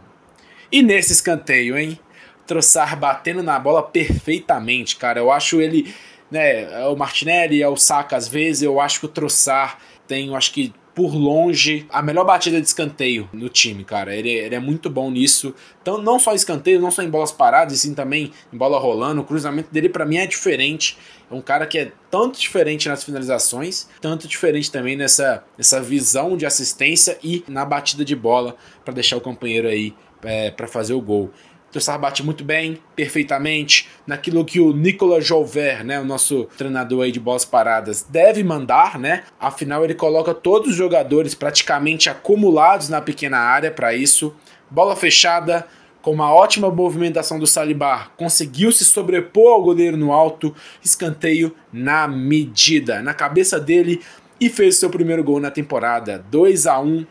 E 0.71 0.81
nesse 0.81 1.13
escanteio, 1.13 1.77
hein? 1.77 1.99
Troçar 2.45 2.97
batendo 2.97 3.41
na 3.41 3.57
bola 3.59 3.83
perfeitamente, 3.83 4.95
cara. 4.95 5.19
Eu 5.19 5.31
acho 5.31 5.61
ele 5.61 5.93
né, 6.31 6.81
é 6.81 6.87
o 6.87 6.95
Martinelli, 6.95 7.61
é 7.61 7.67
o 7.67 7.75
Saka 7.75 8.15
às 8.15 8.27
vezes, 8.27 8.63
eu 8.63 8.79
acho 8.79 9.01
que 9.01 9.05
o 9.05 9.09
Troçar 9.09 9.77
tem, 10.07 10.29
eu 10.29 10.35
acho 10.35 10.53
que 10.53 10.73
por 10.93 11.13
longe, 11.15 11.85
a 11.89 12.01
melhor 12.01 12.25
batida 12.25 12.59
de 12.59 12.67
escanteio 12.67 13.29
no 13.31 13.47
time, 13.47 13.83
cara. 13.83 14.15
Ele, 14.15 14.29
ele, 14.29 14.55
é 14.55 14.59
muito 14.59 14.89
bom 14.89 15.09
nisso. 15.09 15.55
Então, 15.81 16.01
não 16.01 16.19
só 16.19 16.33
escanteio, 16.33 16.81
não 16.81 16.91
só 16.91 17.01
em 17.01 17.09
bolas 17.09 17.31
paradas, 17.31 17.73
e 17.73 17.77
sim 17.77 17.93
também 17.93 18.31
em 18.51 18.57
bola 18.57 18.79
rolando. 18.79 19.21
O 19.21 19.23
cruzamento 19.23 19.71
dele, 19.71 19.87
para 19.87 20.05
mim, 20.05 20.17
é 20.17 20.27
diferente. 20.27 20.97
É 21.29 21.33
um 21.33 21.41
cara 21.41 21.65
que 21.65 21.77
é 21.77 21.91
tanto 22.09 22.39
diferente 22.39 22.89
nas 22.89 23.03
finalizações, 23.03 23.87
tanto 24.01 24.27
diferente 24.27 24.69
também 24.69 24.97
nessa, 24.97 25.43
nessa 25.57 25.81
visão 25.81 26.35
de 26.35 26.45
assistência 26.45 27.17
e 27.23 27.43
na 27.47 27.63
batida 27.63 28.03
de 28.03 28.15
bola 28.15 28.57
para 28.83 28.93
deixar 28.93 29.15
o 29.15 29.21
companheiro 29.21 29.67
aí 29.67 29.95
é, 30.23 30.51
para 30.51 30.67
fazer 30.67 30.93
o 30.93 31.01
gol. 31.01 31.31
Trossard 31.71 32.01
bate 32.01 32.23
muito 32.23 32.43
bem, 32.43 32.79
perfeitamente, 32.95 33.87
naquilo 34.05 34.43
que 34.43 34.59
o 34.59 34.73
Nicolas 34.73 35.25
Jover, 35.25 35.83
né, 35.83 35.99
o 35.99 36.05
nosso 36.05 36.45
treinador 36.57 37.03
aí 37.03 37.11
de 37.11 37.19
bolas 37.19 37.45
paradas, 37.45 38.05
deve 38.07 38.43
mandar, 38.43 38.99
né? 38.99 39.23
Afinal, 39.39 39.83
ele 39.83 39.95
coloca 39.95 40.33
todos 40.33 40.71
os 40.71 40.75
jogadores 40.75 41.33
praticamente 41.33 42.09
acumulados 42.09 42.89
na 42.89 43.01
pequena 43.01 43.37
área 43.37 43.71
para 43.71 43.93
isso. 43.93 44.35
Bola 44.69 44.95
fechada, 44.95 45.65
com 46.01 46.11
uma 46.11 46.33
ótima 46.33 46.69
movimentação 46.69 47.39
do 47.39 47.47
Salibar, 47.47 48.11
conseguiu 48.17 48.71
se 48.71 48.83
sobrepor 48.83 49.53
ao 49.53 49.63
goleiro 49.63 49.95
no 49.95 50.11
alto, 50.11 50.53
escanteio 50.83 51.55
na 51.71 52.07
medida, 52.07 53.01
na 53.01 53.13
cabeça 53.13 53.59
dele 53.59 54.01
e 54.39 54.49
fez 54.49 54.77
seu 54.77 54.89
primeiro 54.89 55.23
gol 55.23 55.39
na 55.39 55.51
temporada. 55.51 56.25
2 56.29 56.65
a 56.65 56.79
1 56.79 57.05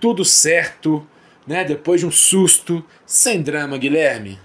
tudo 0.00 0.24
certo 0.24 1.06
né? 1.46 1.64
Depois 1.64 2.00
de 2.00 2.06
um 2.06 2.10
susto, 2.10 2.84
sem 3.06 3.42
drama, 3.42 3.76
Guilherme. 3.78 4.38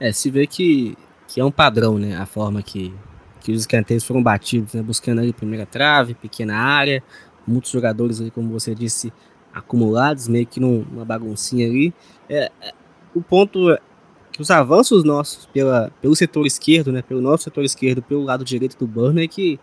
É, 0.00 0.12
se 0.12 0.30
vê 0.30 0.46
que, 0.46 0.96
que 1.26 1.40
é 1.40 1.44
um 1.44 1.50
padrão, 1.50 1.98
né? 1.98 2.16
A 2.16 2.26
forma 2.26 2.62
que, 2.62 2.94
que 3.40 3.52
os 3.52 3.60
escanteios 3.60 4.04
foram 4.04 4.22
batidos, 4.22 4.74
né? 4.74 4.82
Buscando 4.82 5.20
ali 5.20 5.32
primeira 5.32 5.66
trave, 5.66 6.14
pequena 6.14 6.56
área, 6.56 7.02
muitos 7.46 7.70
jogadores 7.70 8.20
ali, 8.20 8.30
como 8.30 8.50
você 8.50 8.74
disse, 8.74 9.12
acumulados, 9.52 10.28
meio 10.28 10.46
que 10.46 10.60
numa 10.60 11.04
baguncinha 11.04 11.66
ali. 11.66 11.92
É, 12.28 12.50
é, 12.60 12.72
o 13.14 13.20
ponto 13.20 13.70
é 13.70 13.78
que 14.32 14.40
os 14.40 14.50
avanços 14.50 15.02
nossos 15.02 15.46
pela, 15.46 15.90
pelo 16.00 16.14
setor 16.14 16.46
esquerdo, 16.46 16.92
né? 16.92 17.02
Pelo 17.02 17.20
nosso 17.20 17.44
setor 17.44 17.64
esquerdo, 17.64 18.02
pelo 18.02 18.22
lado 18.22 18.44
direito 18.44 18.78
do 18.78 18.86
Burner, 18.86 19.24
é 19.24 19.28
que, 19.28 19.58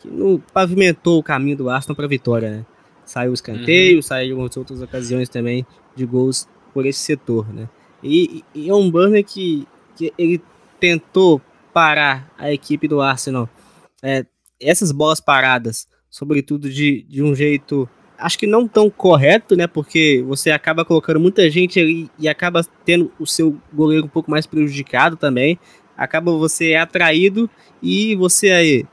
que 0.00 0.08
não 0.08 0.42
pavimentou 0.52 1.18
o 1.18 1.22
caminho 1.22 1.56
do 1.56 1.70
Aston 1.70 1.94
para 1.94 2.06
a 2.06 2.08
vitória, 2.08 2.50
né? 2.50 2.66
Saiu 3.04 3.30
o 3.30 3.34
escanteio, 3.34 3.96
uhum. 3.96 4.02
saiu 4.02 4.36
em 4.36 4.40
outras 4.40 4.82
ocasiões 4.82 5.28
também 5.28 5.64
de 5.96 6.06
gols 6.06 6.46
por 6.72 6.86
esse 6.86 7.00
setor, 7.00 7.52
né? 7.52 7.68
E, 8.02 8.44
e 8.54 8.68
é 8.68 8.74
um 8.74 8.90
Burner 8.90 9.24
que, 9.24 9.66
que 9.96 10.12
ele 10.16 10.40
tentou 10.78 11.40
parar 11.72 12.30
a 12.38 12.52
equipe 12.52 12.86
do 12.86 13.00
Arsenal. 13.00 13.48
É, 14.02 14.24
essas 14.60 14.92
bolas 14.92 15.20
paradas, 15.20 15.88
sobretudo 16.08 16.70
de, 16.70 17.04
de 17.08 17.22
um 17.22 17.34
jeito, 17.34 17.88
acho 18.18 18.38
que 18.38 18.46
não 18.46 18.68
tão 18.68 18.88
correto, 18.88 19.56
né? 19.56 19.66
Porque 19.66 20.24
você 20.26 20.50
acaba 20.50 20.84
colocando 20.84 21.18
muita 21.20 21.50
gente 21.50 21.80
ali 21.80 22.10
e 22.18 22.28
acaba 22.28 22.64
tendo 22.84 23.10
o 23.18 23.26
seu 23.26 23.56
goleiro 23.72 24.06
um 24.06 24.08
pouco 24.08 24.30
mais 24.30 24.46
prejudicado 24.46 25.16
também. 25.16 25.58
Acaba 25.96 26.30
você 26.32 26.74
atraído 26.74 27.48
e 27.82 28.14
você 28.14 28.50
aí. 28.50 28.86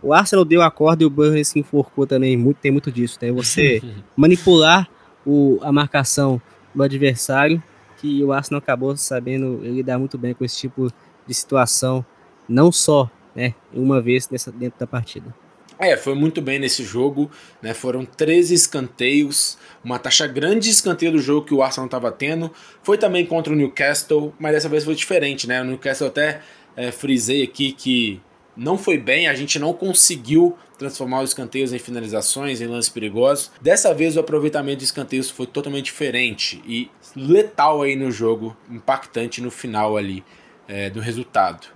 O 0.00 0.12
Arsenal 0.12 0.44
deu 0.44 0.62
a 0.62 0.70
corda 0.70 1.02
e 1.02 1.06
o 1.06 1.10
Burnley 1.10 1.44
se 1.44 1.58
enforcou 1.58 2.06
também. 2.06 2.36
Muito, 2.36 2.58
tem 2.58 2.70
muito 2.70 2.92
disso, 2.92 3.18
né? 3.20 3.32
Você 3.32 3.82
manipular 4.16 4.88
o, 5.28 5.58
a 5.60 5.70
marcação 5.70 6.40
do 6.74 6.82
adversário, 6.82 7.62
que 7.98 8.24
o 8.24 8.32
Arsenal 8.32 8.58
acabou 8.58 8.96
sabendo 8.96 9.58
lidar 9.62 9.98
muito 9.98 10.16
bem 10.16 10.32
com 10.32 10.42
esse 10.42 10.56
tipo 10.56 10.90
de 11.26 11.34
situação, 11.34 12.04
não 12.48 12.72
só 12.72 13.10
né, 13.34 13.54
uma 13.72 14.00
vez 14.00 14.28
nessa, 14.30 14.50
dentro 14.50 14.80
da 14.80 14.86
partida. 14.86 15.34
É, 15.78 15.96
foi 15.96 16.14
muito 16.14 16.40
bem 16.40 16.58
nesse 16.58 16.82
jogo, 16.82 17.30
né? 17.62 17.72
Foram 17.72 18.04
13 18.04 18.52
escanteios, 18.52 19.56
uma 19.84 19.96
taxa 19.96 20.26
grande 20.26 20.64
de 20.64 20.70
escanteio 20.70 21.12
do 21.12 21.20
jogo 21.20 21.46
que 21.46 21.54
o 21.54 21.62
Arsenal 21.62 21.86
estava 21.86 22.10
tendo. 22.10 22.50
Foi 22.82 22.98
também 22.98 23.24
contra 23.24 23.52
o 23.52 23.56
Newcastle, 23.56 24.34
mas 24.40 24.54
dessa 24.54 24.68
vez 24.68 24.82
foi 24.82 24.96
diferente, 24.96 25.46
né? 25.46 25.60
O 25.60 25.64
Newcastle 25.64 26.08
até 26.08 26.40
é, 26.74 26.90
frisei 26.90 27.44
aqui 27.44 27.70
que 27.70 28.20
não 28.56 28.76
foi 28.76 28.98
bem, 28.98 29.28
a 29.28 29.34
gente 29.34 29.56
não 29.56 29.72
conseguiu 29.72 30.56
transformar 30.78 31.22
os 31.22 31.30
escanteios 31.30 31.72
em 31.72 31.78
finalizações, 31.78 32.60
em 32.60 32.66
lances 32.66 32.88
perigosos. 32.88 33.50
Dessa 33.60 33.92
vez 33.92 34.16
o 34.16 34.20
aproveitamento 34.20 34.78
de 34.78 34.84
escanteios 34.84 35.28
foi 35.28 35.46
totalmente 35.46 35.86
diferente 35.86 36.62
e 36.66 36.90
letal 37.16 37.82
aí 37.82 37.96
no 37.96 38.10
jogo, 38.10 38.56
impactante 38.70 39.42
no 39.42 39.50
final 39.50 39.96
ali 39.96 40.24
é, 40.68 40.88
do 40.88 41.00
resultado. 41.00 41.66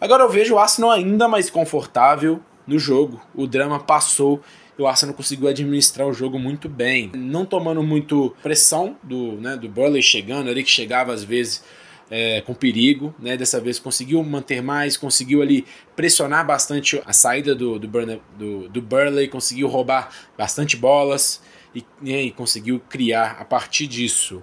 Agora 0.00 0.24
eu 0.24 0.28
vejo 0.28 0.54
o 0.54 0.58
Arsenal 0.58 0.90
ainda 0.90 1.28
mais 1.28 1.48
confortável 1.50 2.40
no 2.66 2.78
jogo. 2.78 3.20
O 3.34 3.46
drama 3.46 3.78
passou 3.78 4.40
e 4.78 4.82
o 4.82 4.86
Arsenal 4.86 5.14
conseguiu 5.14 5.48
administrar 5.48 6.08
o 6.08 6.12
jogo 6.12 6.38
muito 6.38 6.68
bem, 6.68 7.10
não 7.14 7.44
tomando 7.44 7.82
muito 7.82 8.34
pressão 8.42 8.96
do, 9.02 9.32
né, 9.32 9.56
do 9.56 9.68
Burley 9.68 10.02
chegando 10.02 10.48
ali, 10.48 10.64
que 10.64 10.70
chegava 10.70 11.12
às 11.12 11.22
vezes 11.22 11.62
é, 12.10 12.40
com 12.40 12.52
perigo, 12.52 13.14
né? 13.18 13.36
Dessa 13.36 13.60
vez 13.60 13.78
conseguiu 13.78 14.22
manter 14.24 14.60
mais, 14.60 14.96
conseguiu 14.96 15.40
ali 15.40 15.64
pressionar 15.94 16.44
bastante 16.44 17.00
a 17.06 17.12
saída 17.12 17.54
do, 17.54 17.78
do, 17.78 17.88
do, 18.36 18.68
do 18.68 18.82
Burley 18.82 19.28
conseguiu 19.28 19.68
roubar 19.68 20.10
bastante 20.36 20.76
bolas 20.76 21.40
e, 21.74 21.84
e 22.02 22.30
conseguiu 22.32 22.80
criar 22.88 23.36
a 23.38 23.44
partir 23.44 23.86
disso. 23.86 24.42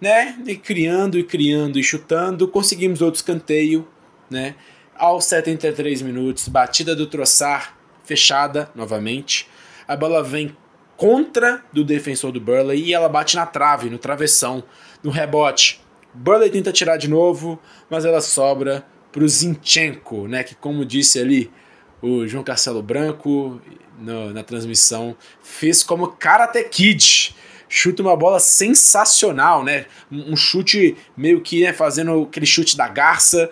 Né? 0.00 0.38
E 0.46 0.56
criando 0.56 1.18
e 1.18 1.24
criando 1.24 1.78
e 1.78 1.82
chutando, 1.82 2.46
conseguimos 2.46 3.02
outro 3.02 3.18
escanteio, 3.18 3.88
né? 4.30 4.54
Aos 4.94 5.24
73 5.24 6.02
minutos, 6.02 6.48
batida 6.48 6.94
do 6.94 7.06
Troçar 7.06 7.76
fechada 8.04 8.70
novamente. 8.74 9.48
A 9.86 9.96
bola 9.96 10.22
vem 10.22 10.56
contra 10.96 11.62
do 11.72 11.84
defensor 11.84 12.32
do 12.32 12.40
Burley 12.40 12.82
e 12.82 12.94
ela 12.94 13.08
bate 13.08 13.36
na 13.36 13.44
trave, 13.44 13.90
no 13.90 13.98
travessão, 13.98 14.64
no 15.02 15.10
rebote. 15.10 15.80
Burley 16.16 16.50
tenta 16.50 16.72
tirar 16.72 16.96
de 16.96 17.08
novo, 17.08 17.58
mas 17.90 18.04
ela 18.04 18.20
sobra 18.20 18.84
para 19.12 19.22
o 19.22 19.28
Zinchenko, 19.28 20.26
né? 20.26 20.42
Que 20.42 20.54
como 20.54 20.84
disse 20.84 21.18
ali 21.18 21.50
o 22.02 22.26
João 22.26 22.44
Castelo 22.44 22.82
Branco 22.82 23.60
no, 23.98 24.32
na 24.32 24.42
transmissão, 24.42 25.16
fez 25.42 25.82
como 25.82 26.08
Karate 26.08 26.62
Kid. 26.64 27.34
Chuta 27.68 28.02
uma 28.02 28.16
bola 28.16 28.38
sensacional, 28.38 29.64
né? 29.64 29.86
Um 30.10 30.36
chute 30.36 30.96
meio 31.16 31.40
que 31.40 31.62
né, 31.62 31.72
fazendo 31.72 32.22
aquele 32.22 32.46
chute 32.46 32.76
da 32.76 32.88
garça 32.88 33.50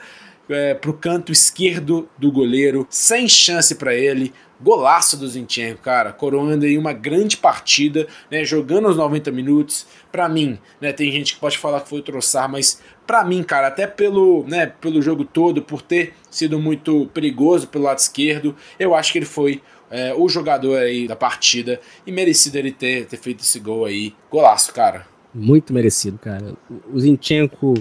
é, 0.49 0.75
pro 0.75 0.93
canto 0.93 1.33
esquerdo 1.33 2.09
do 2.17 2.31
goleiro, 2.31 2.87
sem 2.91 3.29
chance 3.29 3.75
para 3.75 3.95
ele. 3.95 4.33
Golaço 4.61 5.17
do 5.17 5.29
Zinchenko, 5.29 5.83
cara, 5.83 6.13
coroando 6.13 6.65
aí 6.65 6.79
uma 6.79 6.93
grande 6.93 7.37
partida, 7.37 8.07
né, 8.31 8.45
jogando 8.45 8.89
os 8.89 8.97
90 8.97 9.31
minutos. 9.31 9.87
Para 10.13 10.29
mim, 10.29 10.59
né, 10.81 10.93
tem 10.93 11.11
gente 11.11 11.35
que 11.35 11.41
pode 11.41 11.59
falar 11.59 11.81
que 11.81 11.89
foi 11.89 12.03
Troçar, 12.03 12.49
mas 12.49 12.81
para 13.07 13.25
mim, 13.25 13.43
cara, 13.43 13.67
até 13.67 13.87
pelo, 13.87 14.45
né, 14.47 14.67
pelo 14.67 15.03
jogo 15.03 15.25
todo, 15.25 15.61
por 15.61 15.83
ter 15.83 16.15
sido 16.31 16.59
muito 16.59 17.11
perigoso 17.13 17.67
pelo 17.69 17.85
lado 17.85 17.99
esquerdo, 17.99 18.55
eu 18.79 18.95
acho 18.95 19.13
que 19.13 19.19
ele 19.19 19.27
foi 19.27 19.61
é, 19.91 20.15
o 20.15 20.29
jogador 20.29 20.79
aí 20.79 21.07
da 21.07 21.17
partida 21.17 21.81
e 22.07 22.13
merecido 22.13 22.57
ele 22.57 22.73
ter, 22.73 23.07
ter 23.07 23.17
feito 23.17 23.41
esse 23.41 23.59
gol 23.59 23.85
aí. 23.85 24.15
Golaço, 24.31 24.73
cara. 24.73 25.07
Muito 25.35 25.73
merecido, 25.73 26.19
cara. 26.19 26.55
O 26.93 26.99
Zinchenko 26.99 27.75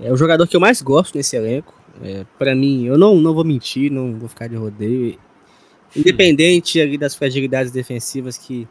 é 0.00 0.12
o 0.12 0.16
jogador 0.16 0.46
que 0.46 0.56
eu 0.56 0.60
mais 0.60 0.80
gosto 0.82 1.16
nesse 1.16 1.36
elenco. 1.36 1.74
É, 2.02 2.24
para 2.38 2.54
mim, 2.54 2.86
eu 2.86 2.98
não, 2.98 3.16
não 3.16 3.34
vou 3.34 3.44
mentir, 3.44 3.90
não 3.90 4.18
vou 4.18 4.28
ficar 4.28 4.48
de 4.48 4.56
rodeio. 4.56 5.18
Independente 5.96 6.80
ali 6.80 6.98
das 6.98 7.14
fragilidades 7.14 7.72
defensivas 7.72 8.36
que, 8.36 8.68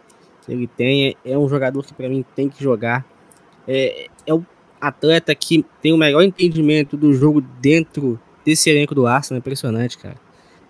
ele 0.47 0.67
tem, 0.67 1.17
é, 1.25 1.31
é 1.31 1.37
um 1.37 1.49
jogador 1.49 1.83
que 1.83 1.93
para 1.93 2.07
mim 2.07 2.23
tem 2.35 2.49
que 2.49 2.63
jogar. 2.63 3.05
É, 3.67 4.07
é 4.27 4.33
o 4.33 4.45
atleta 4.79 5.33
que 5.33 5.65
tem 5.81 5.91
o 5.91 5.97
melhor 5.97 6.21
entendimento 6.21 6.95
do 6.95 7.13
jogo 7.13 7.41
dentro 7.41 8.19
desse 8.45 8.69
elenco 8.69 8.93
do 8.93 9.07
Arsenal. 9.07 9.37
É 9.37 9.39
impressionante, 9.39 9.97
cara. 9.97 10.17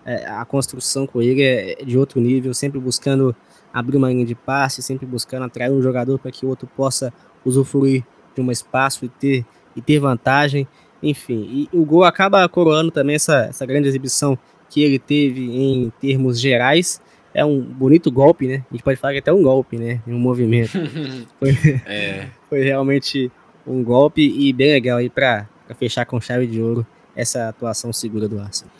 É, 0.04 0.26
a 0.26 0.44
construção 0.44 1.06
com 1.06 1.20
ele 1.20 1.42
é 1.42 1.84
de 1.84 1.98
outro 1.98 2.20
nível, 2.20 2.54
sempre 2.54 2.78
buscando 2.78 3.36
abrir 3.72 3.98
uma 3.98 4.08
linha 4.08 4.24
de 4.24 4.34
passe, 4.34 4.82
sempre 4.82 5.04
buscando 5.04 5.44
atrair 5.44 5.70
um 5.70 5.82
jogador 5.82 6.18
para 6.18 6.30
que 6.30 6.46
o 6.46 6.48
outro 6.48 6.66
possa 6.74 7.12
usufruir 7.44 8.02
de 8.34 8.40
um 8.40 8.50
espaço 8.50 9.04
e 9.04 9.08
ter 9.08 9.44
e 9.76 9.82
ter 9.82 9.98
vantagem, 9.98 10.66
enfim. 11.02 11.68
E 11.70 11.76
o 11.76 11.84
gol 11.84 12.04
acaba 12.04 12.48
coroando 12.48 12.90
também 12.90 13.16
essa, 13.16 13.44
essa 13.44 13.66
grande 13.66 13.86
exibição 13.86 14.38
que 14.68 14.82
ele 14.82 14.98
teve 14.98 15.44
em 15.44 15.92
termos 16.00 16.40
gerais. 16.40 17.00
É 17.34 17.44
um 17.44 17.60
bonito 17.60 18.10
golpe, 18.10 18.46
né? 18.46 18.64
A 18.70 18.74
gente 18.74 18.82
pode 18.82 18.98
falar 18.98 19.12
que 19.12 19.18
é 19.18 19.20
até 19.20 19.32
um 19.32 19.42
golpe, 19.42 19.76
né? 19.76 20.00
Um 20.06 20.18
movimento. 20.18 20.72
Foi, 21.38 21.50
é. 21.86 22.28
foi 22.48 22.62
realmente 22.62 23.30
um 23.66 23.82
golpe 23.82 24.22
e 24.22 24.52
bem 24.52 24.72
legal 24.72 24.98
aí 24.98 25.10
para 25.10 25.46
fechar 25.78 26.06
com 26.06 26.20
chave 26.20 26.46
de 26.46 26.62
ouro 26.62 26.86
essa 27.14 27.48
atuação 27.48 27.92
segura 27.92 28.28
do 28.28 28.38
Arsenal. 28.38 28.72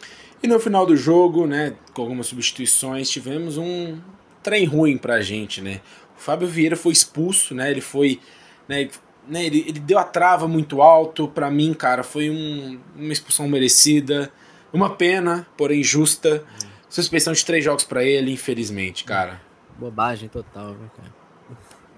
E 0.42 0.46
no 0.46 0.60
final 0.60 0.86
do 0.86 0.96
jogo, 0.96 1.46
né, 1.46 1.74
com 1.92 2.02
algumas 2.02 2.26
substituições, 2.26 3.10
tivemos 3.10 3.58
um 3.58 3.98
trem 4.42 4.64
ruim 4.64 4.96
pra 4.96 5.20
gente, 5.20 5.60
né? 5.60 5.80
O 6.16 6.20
Fábio 6.20 6.46
Vieira 6.46 6.76
foi 6.76 6.92
expulso, 6.92 7.54
né? 7.54 7.70
Ele 7.70 7.80
foi, 7.80 8.20
né, 8.68 8.88
né, 9.26 9.44
ele, 9.44 9.64
ele 9.66 9.80
deu 9.80 9.98
a 9.98 10.04
trava 10.04 10.46
muito 10.46 10.80
alto. 10.82 11.26
para 11.26 11.50
mim, 11.50 11.74
cara, 11.74 12.02
foi 12.02 12.30
um, 12.30 12.78
uma 12.94 13.12
expulsão 13.12 13.48
merecida. 13.48 14.30
Uma 14.72 14.94
pena, 14.94 15.46
porém 15.56 15.82
justa. 15.82 16.44
Hum. 16.64 16.68
Suspensão 16.88 17.32
de 17.32 17.44
três 17.44 17.64
jogos 17.64 17.84
para 17.84 18.04
ele, 18.04 18.32
infelizmente, 18.32 19.04
cara. 19.04 19.40
Bobagem 19.78 20.28
total, 20.28 20.70
né, 20.70 20.88
cara? 20.96 21.26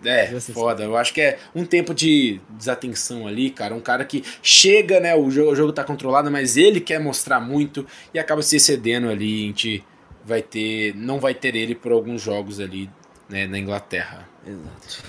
É, 0.04 0.38
foda. 0.40 0.84
Eu 0.84 0.96
acho 0.96 1.12
que 1.12 1.20
é 1.20 1.38
um 1.54 1.64
tempo 1.64 1.92
de 1.92 2.40
desatenção 2.50 3.26
ali, 3.26 3.50
cara. 3.50 3.74
Um 3.74 3.80
cara 3.80 4.04
que 4.04 4.24
chega, 4.42 5.00
né? 5.00 5.14
O 5.14 5.30
jogo, 5.30 5.50
o 5.50 5.56
jogo 5.56 5.72
tá 5.72 5.82
controlado, 5.82 6.30
mas 6.30 6.56
ele 6.56 6.80
quer 6.80 7.00
mostrar 7.00 7.40
muito 7.40 7.86
e 8.14 8.18
acaba 8.18 8.42
se 8.42 8.56
excedendo 8.56 9.08
ali. 9.08 9.44
A 9.44 9.46
gente 9.48 9.84
vai 10.24 10.40
ter. 10.40 10.94
Não 10.94 11.18
vai 11.18 11.34
ter 11.34 11.56
ele 11.56 11.74
por 11.74 11.90
alguns 11.90 12.22
jogos 12.22 12.60
ali, 12.60 12.88
né, 13.28 13.46
na 13.46 13.58
Inglaterra. 13.58 14.28
Exato. 14.46 15.02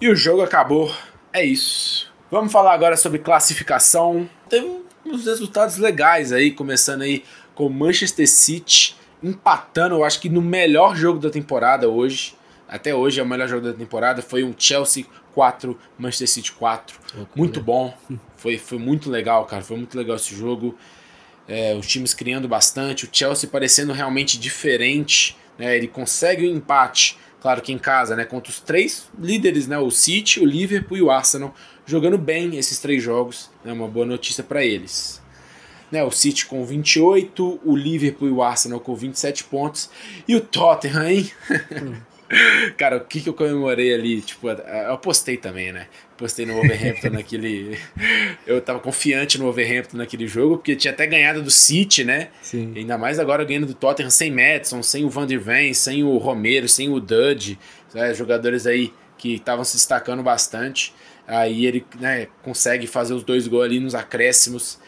E 0.00 0.08
o 0.08 0.16
jogo 0.16 0.42
acabou 0.42 0.92
é 1.32 1.44
isso. 1.44 2.10
Vamos 2.30 2.52
falar 2.52 2.72
agora 2.72 2.96
sobre 2.96 3.18
classificação. 3.18 4.28
Teve 4.48 4.82
uns 5.04 5.24
resultados 5.24 5.76
legais 5.76 6.32
aí, 6.32 6.50
começando 6.50 7.02
aí 7.02 7.24
com 7.54 7.66
o 7.66 7.70
Manchester 7.70 8.28
City 8.28 8.96
empatando, 9.22 9.96
eu 9.96 10.04
acho 10.04 10.20
que 10.20 10.28
no 10.28 10.40
melhor 10.40 10.96
jogo 10.96 11.18
da 11.18 11.30
temporada 11.30 11.88
hoje. 11.88 12.34
Até 12.68 12.94
hoje 12.94 13.18
é 13.18 13.22
o 13.22 13.26
melhor 13.26 13.48
jogo 13.48 13.66
da 13.66 13.72
temporada. 13.72 14.22
Foi 14.22 14.44
um 14.44 14.54
Chelsea 14.56 15.04
4, 15.34 15.78
Manchester 15.98 16.28
City 16.28 16.52
4. 16.52 16.98
muito 17.34 17.60
bom. 17.60 17.96
Foi, 18.36 18.56
foi 18.56 18.78
muito 18.78 19.10
legal, 19.10 19.44
cara. 19.44 19.62
Foi 19.62 19.76
muito 19.76 19.98
legal 19.98 20.16
esse 20.16 20.34
jogo. 20.34 20.74
É, 21.46 21.74
os 21.74 21.86
times 21.86 22.14
criando 22.14 22.48
bastante. 22.48 23.04
O 23.04 23.08
Chelsea 23.12 23.50
parecendo 23.50 23.92
realmente 23.92 24.38
diferente. 24.38 25.36
Né? 25.58 25.76
Ele 25.76 25.86
consegue 25.86 26.46
o 26.46 26.50
um 26.50 26.56
empate 26.56 27.18
Claro 27.40 27.62
que 27.62 27.72
em 27.72 27.78
casa, 27.78 28.14
né? 28.14 28.24
Contra 28.24 28.50
os 28.50 28.60
três 28.60 29.08
líderes, 29.18 29.66
né? 29.66 29.78
O 29.78 29.90
City, 29.90 30.40
o 30.40 30.44
Liverpool 30.44 30.98
e 30.98 31.02
o 31.02 31.10
Arsenal, 31.10 31.54
jogando 31.86 32.18
bem 32.18 32.56
esses 32.56 32.78
três 32.78 33.02
jogos. 33.02 33.50
É 33.64 33.68
né, 33.68 33.72
uma 33.72 33.88
boa 33.88 34.06
notícia 34.06 34.44
para 34.44 34.64
eles. 34.64 35.20
Né, 35.90 36.04
o 36.04 36.10
City 36.12 36.46
com 36.46 36.64
28, 36.64 37.60
o 37.64 37.74
Liverpool 37.74 38.28
e 38.28 38.30
o 38.30 38.42
Arsenal 38.42 38.78
com 38.78 38.94
27 38.94 39.44
pontos. 39.44 39.90
E 40.28 40.36
o 40.36 40.40
Tottenham, 40.40 41.08
hein? 41.08 41.30
Hum. 41.82 41.94
Cara, 42.76 42.98
o 42.98 43.00
que, 43.00 43.20
que 43.20 43.28
eu 43.28 43.34
comemorei 43.34 43.92
ali? 43.92 44.20
Tipo, 44.20 44.50
eu 44.50 44.98
postei 44.98 45.36
também, 45.36 45.72
né? 45.72 45.88
Postei 46.20 46.44
no 46.44 46.52
Wolverhampton 46.52 47.08
naquele. 47.16 47.78
Eu 48.46 48.60
tava 48.60 48.78
confiante 48.78 49.38
no 49.38 49.44
Wolverhampton 49.44 49.96
naquele 49.96 50.26
jogo, 50.26 50.58
porque 50.58 50.76
tinha 50.76 50.92
até 50.92 51.06
ganhado 51.06 51.42
do 51.42 51.50
City, 51.50 52.04
né? 52.04 52.28
Sim. 52.42 52.74
ainda 52.76 52.98
mais 52.98 53.18
agora 53.18 53.42
ganhando 53.42 53.66
do 53.66 53.72
Tottenham 53.72 54.10
sem 54.10 54.30
Madison, 54.30 54.82
sem 54.82 55.02
o 55.02 55.08
Van 55.08 55.26
der 55.26 55.38
Ven, 55.38 55.72
sem 55.72 56.04
o 56.04 56.18
Romero, 56.18 56.68
sem 56.68 56.90
o 56.90 57.00
Dudge. 57.00 57.58
Né? 57.94 58.12
Jogadores 58.12 58.66
aí 58.66 58.92
que 59.16 59.36
estavam 59.36 59.64
se 59.64 59.76
destacando 59.76 60.22
bastante. 60.22 60.92
Aí 61.30 61.64
ele 61.64 61.86
né, 62.00 62.26
consegue 62.42 62.88
fazer 62.88 63.14
os 63.14 63.22
dois 63.22 63.46
gols 63.46 63.64
ali 63.64 63.78
nos 63.78 63.94
acréscimos 63.94 64.80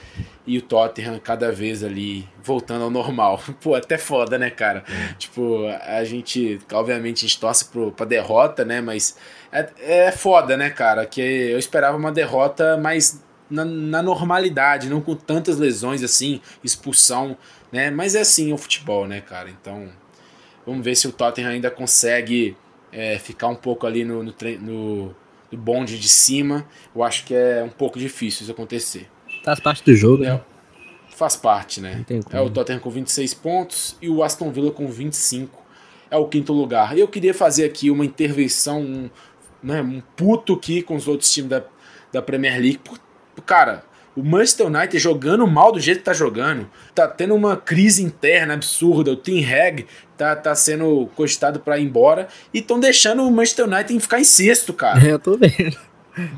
e 0.45 0.59
o 0.59 0.63
Tottenham 0.63 1.21
cada 1.21 1.53
vez 1.53 1.85
ali 1.85 2.29
voltando 2.43 2.83
ao 2.83 2.91
normal. 2.91 3.41
Pô, 3.63 3.77
até 3.77 3.97
foda, 3.97 4.37
né, 4.37 4.51
cara? 4.51 4.83
É. 4.89 5.15
Tipo, 5.15 5.67
a 5.69 6.03
gente, 6.03 6.59
obviamente, 6.73 7.19
a 7.25 7.29
gente 7.29 7.39
torce 7.39 7.67
pro, 7.67 7.93
pra 7.93 8.05
derrota, 8.05 8.65
né? 8.65 8.81
Mas 8.81 9.17
é, 9.53 9.69
é 9.79 10.11
foda, 10.11 10.57
né, 10.57 10.69
cara? 10.69 11.07
Que 11.07 11.21
eu 11.21 11.61
esperava 11.61 11.97
uma 11.97 12.11
derrota 12.11 12.77
mais 12.77 13.23
na, 13.49 13.65
na, 13.65 14.03
normalidade, 14.03 14.89
não 14.89 15.01
com 15.01 15.15
tantas 15.15 15.59
lesões 15.59 16.03
assim, 16.03 16.41
expulsão, 16.65 17.37
né? 17.71 17.89
Mas 17.89 18.17
é 18.17 18.23
assim 18.23 18.53
o 18.53 18.59
futebol, 18.59 19.07
né, 19.07 19.21
cara? 19.21 19.49
Então, 19.49 19.89
vamos 20.67 20.85
ver 20.85 20.97
se 20.97 21.07
o 21.07 21.13
Tottenham 21.13 21.53
ainda 21.53 21.71
consegue 21.71 22.57
é, 22.91 23.17
ficar 23.17 23.47
um 23.47 23.55
pouco 23.55 23.87
ali 23.87 24.05
no, 24.05 24.25
no, 24.25 24.35
no, 24.61 25.17
no 25.53 25.59
bonde 25.59 25.99
de 25.99 26.09
cima. 26.09 26.67
Eu 26.95 27.03
acho 27.03 27.25
que 27.25 27.35
é 27.35 27.62
um 27.62 27.69
pouco 27.69 27.99
difícil 27.99 28.43
isso 28.43 28.51
acontecer. 28.51 29.09
Faz 29.45 29.61
parte 29.61 29.85
do 29.85 29.95
jogo, 29.95 30.25
é, 30.25 30.31
né? 30.31 30.41
Faz 31.11 31.37
parte, 31.37 31.81
né? 31.81 32.05
É 32.31 32.41
o 32.41 32.49
Tottenham 32.49 32.81
com 32.81 32.91
26 32.91 33.35
pontos 33.35 33.97
e 34.01 34.09
o 34.09 34.23
Aston 34.23 34.51
Villa 34.51 34.71
com 34.71 34.88
25. 34.88 35.62
É 36.11 36.17
o 36.17 36.27
quinto 36.27 36.53
lugar. 36.53 36.97
Eu 36.97 37.09
queria 37.09 37.35
fazer 37.35 37.65
aqui 37.65 37.91
uma 37.91 38.05
intervenção, 38.05 38.81
um, 38.81 39.11
né, 39.62 39.83
um 39.83 40.03
puto 40.17 40.55
aqui 40.55 40.83
com 40.83 40.95
os 40.95 41.09
outros 41.09 41.33
times 41.33 41.51
da, 41.51 41.62
da 42.12 42.23
Premier 42.23 42.61
League. 42.61 42.81
Cara, 43.47 43.85
o 44.16 44.22
Manchester 44.22 44.66
United 44.66 44.98
jogando 44.98 45.46
mal 45.46 45.72
do 45.72 45.81
jeito 45.81 45.98
que 45.98 46.05
tá 46.05 46.12
jogando, 46.12 46.68
tá 46.94 47.09
tendo 47.09 47.35
uma 47.35 47.57
crise 47.57 48.03
interna 48.03 48.55
absurda. 48.55 49.12
O 49.12 49.16
Tim 49.16 49.44
Hag 49.44 49.87
tá, 50.16 50.37
tá 50.37 50.55
sendo 50.55 51.09
cogitado 51.14 51.61
para 51.61 51.79
ir 51.79 51.85
embora 51.85 52.29
e 52.53 52.59
estão 52.59 52.79
deixando 52.79 53.22
o 53.22 53.31
Manchester 53.31 53.66
United 53.66 54.01
ficar 54.01 54.20
em 54.20 54.25
sexto, 54.25 54.72
cara. 54.72 55.05
É, 55.05 55.12
eu 55.12 55.18
tô 55.18 55.37
vendo. 55.37 55.77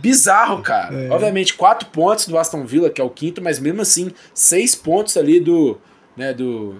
Bizarro, 0.00 0.62
cara. 0.62 0.94
É. 0.94 1.10
Obviamente, 1.10 1.54
quatro 1.54 1.88
pontos 1.88 2.28
do 2.28 2.38
Aston 2.38 2.64
Villa, 2.64 2.90
que 2.90 3.00
é 3.00 3.04
o 3.04 3.10
quinto, 3.10 3.42
mas 3.42 3.58
mesmo 3.58 3.82
assim, 3.82 4.12
seis 4.32 4.74
pontos 4.74 5.16
ali 5.16 5.40
do. 5.40 5.78
Né, 6.16 6.32
do 6.32 6.76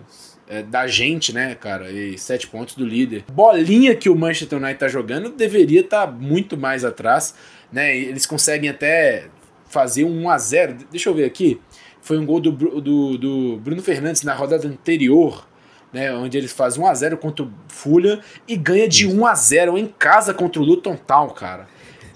é, 0.48 0.62
da 0.62 0.87
gente, 0.87 1.33
né, 1.33 1.54
cara? 1.54 1.90
E 1.90 2.18
sete 2.18 2.46
pontos 2.46 2.74
do 2.74 2.85
líder. 2.85 3.24
Bolinha 3.33 3.94
que 3.94 4.09
o 4.09 4.14
Manchester 4.14 4.59
United 4.59 4.78
tá 4.78 4.88
jogando 4.88 5.30
deveria 5.30 5.80
estar 5.80 6.07
tá 6.07 6.12
muito 6.12 6.57
mais 6.57 6.85
atrás, 6.85 7.35
né? 7.72 7.96
Eles 7.96 8.26
conseguem 8.26 8.70
até 8.70 9.26
fazer 9.75 10.05
um 10.05 10.23
1x0. 10.23 10.87
Deixa 10.91 11.11
eu 11.11 11.15
ver 11.15 11.25
aqui. 11.25 11.61
Foi 12.01 12.17
um 12.17 12.25
gol 12.25 12.39
do, 12.39 12.53
do, 12.53 13.19
do 13.19 13.57
Bruno 13.57 13.83
Fernandes 13.83 14.23
na 14.23 14.33
rodada 14.33 14.69
anterior. 14.69 15.47
Né, 15.93 16.13
onde 16.13 16.37
eles 16.37 16.51
fazem 16.51 16.83
1x0 16.83 17.17
contra 17.19 17.45
o 17.45 17.53
Fulham 17.69 18.21
e 18.49 18.57
ganha 18.57 18.89
de 18.89 19.07
1x0 19.07 19.79
em 19.79 19.87
casa 19.87 20.35
contra 20.35 20.61
o 20.61 20.65
Luton 20.65 20.97
Town, 20.97 21.31
cara. 21.31 21.69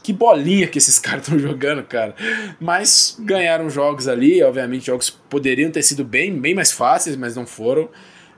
Que 0.03 0.12
bolinha 0.12 0.66
que 0.66 0.79
esses 0.79 0.99
caras 1.01 1.23
estão 1.23 1.38
jogando, 1.38 1.85
cara. 1.85 2.12
Mas 2.59 3.16
ganharam 3.21 3.71
jogos 3.71 4.09
ali, 4.09 4.42
obviamente 4.42 4.87
jogos 4.87 5.11
poderiam 5.11 5.71
ter 5.71 5.85
sido 5.85 6.05
bem, 6.05 6.37
bem 6.40 6.57
mais 6.57 6.73
fáceis, 6.73 7.14
mas 7.14 7.37
não 7.37 7.47
foram. 7.47 7.88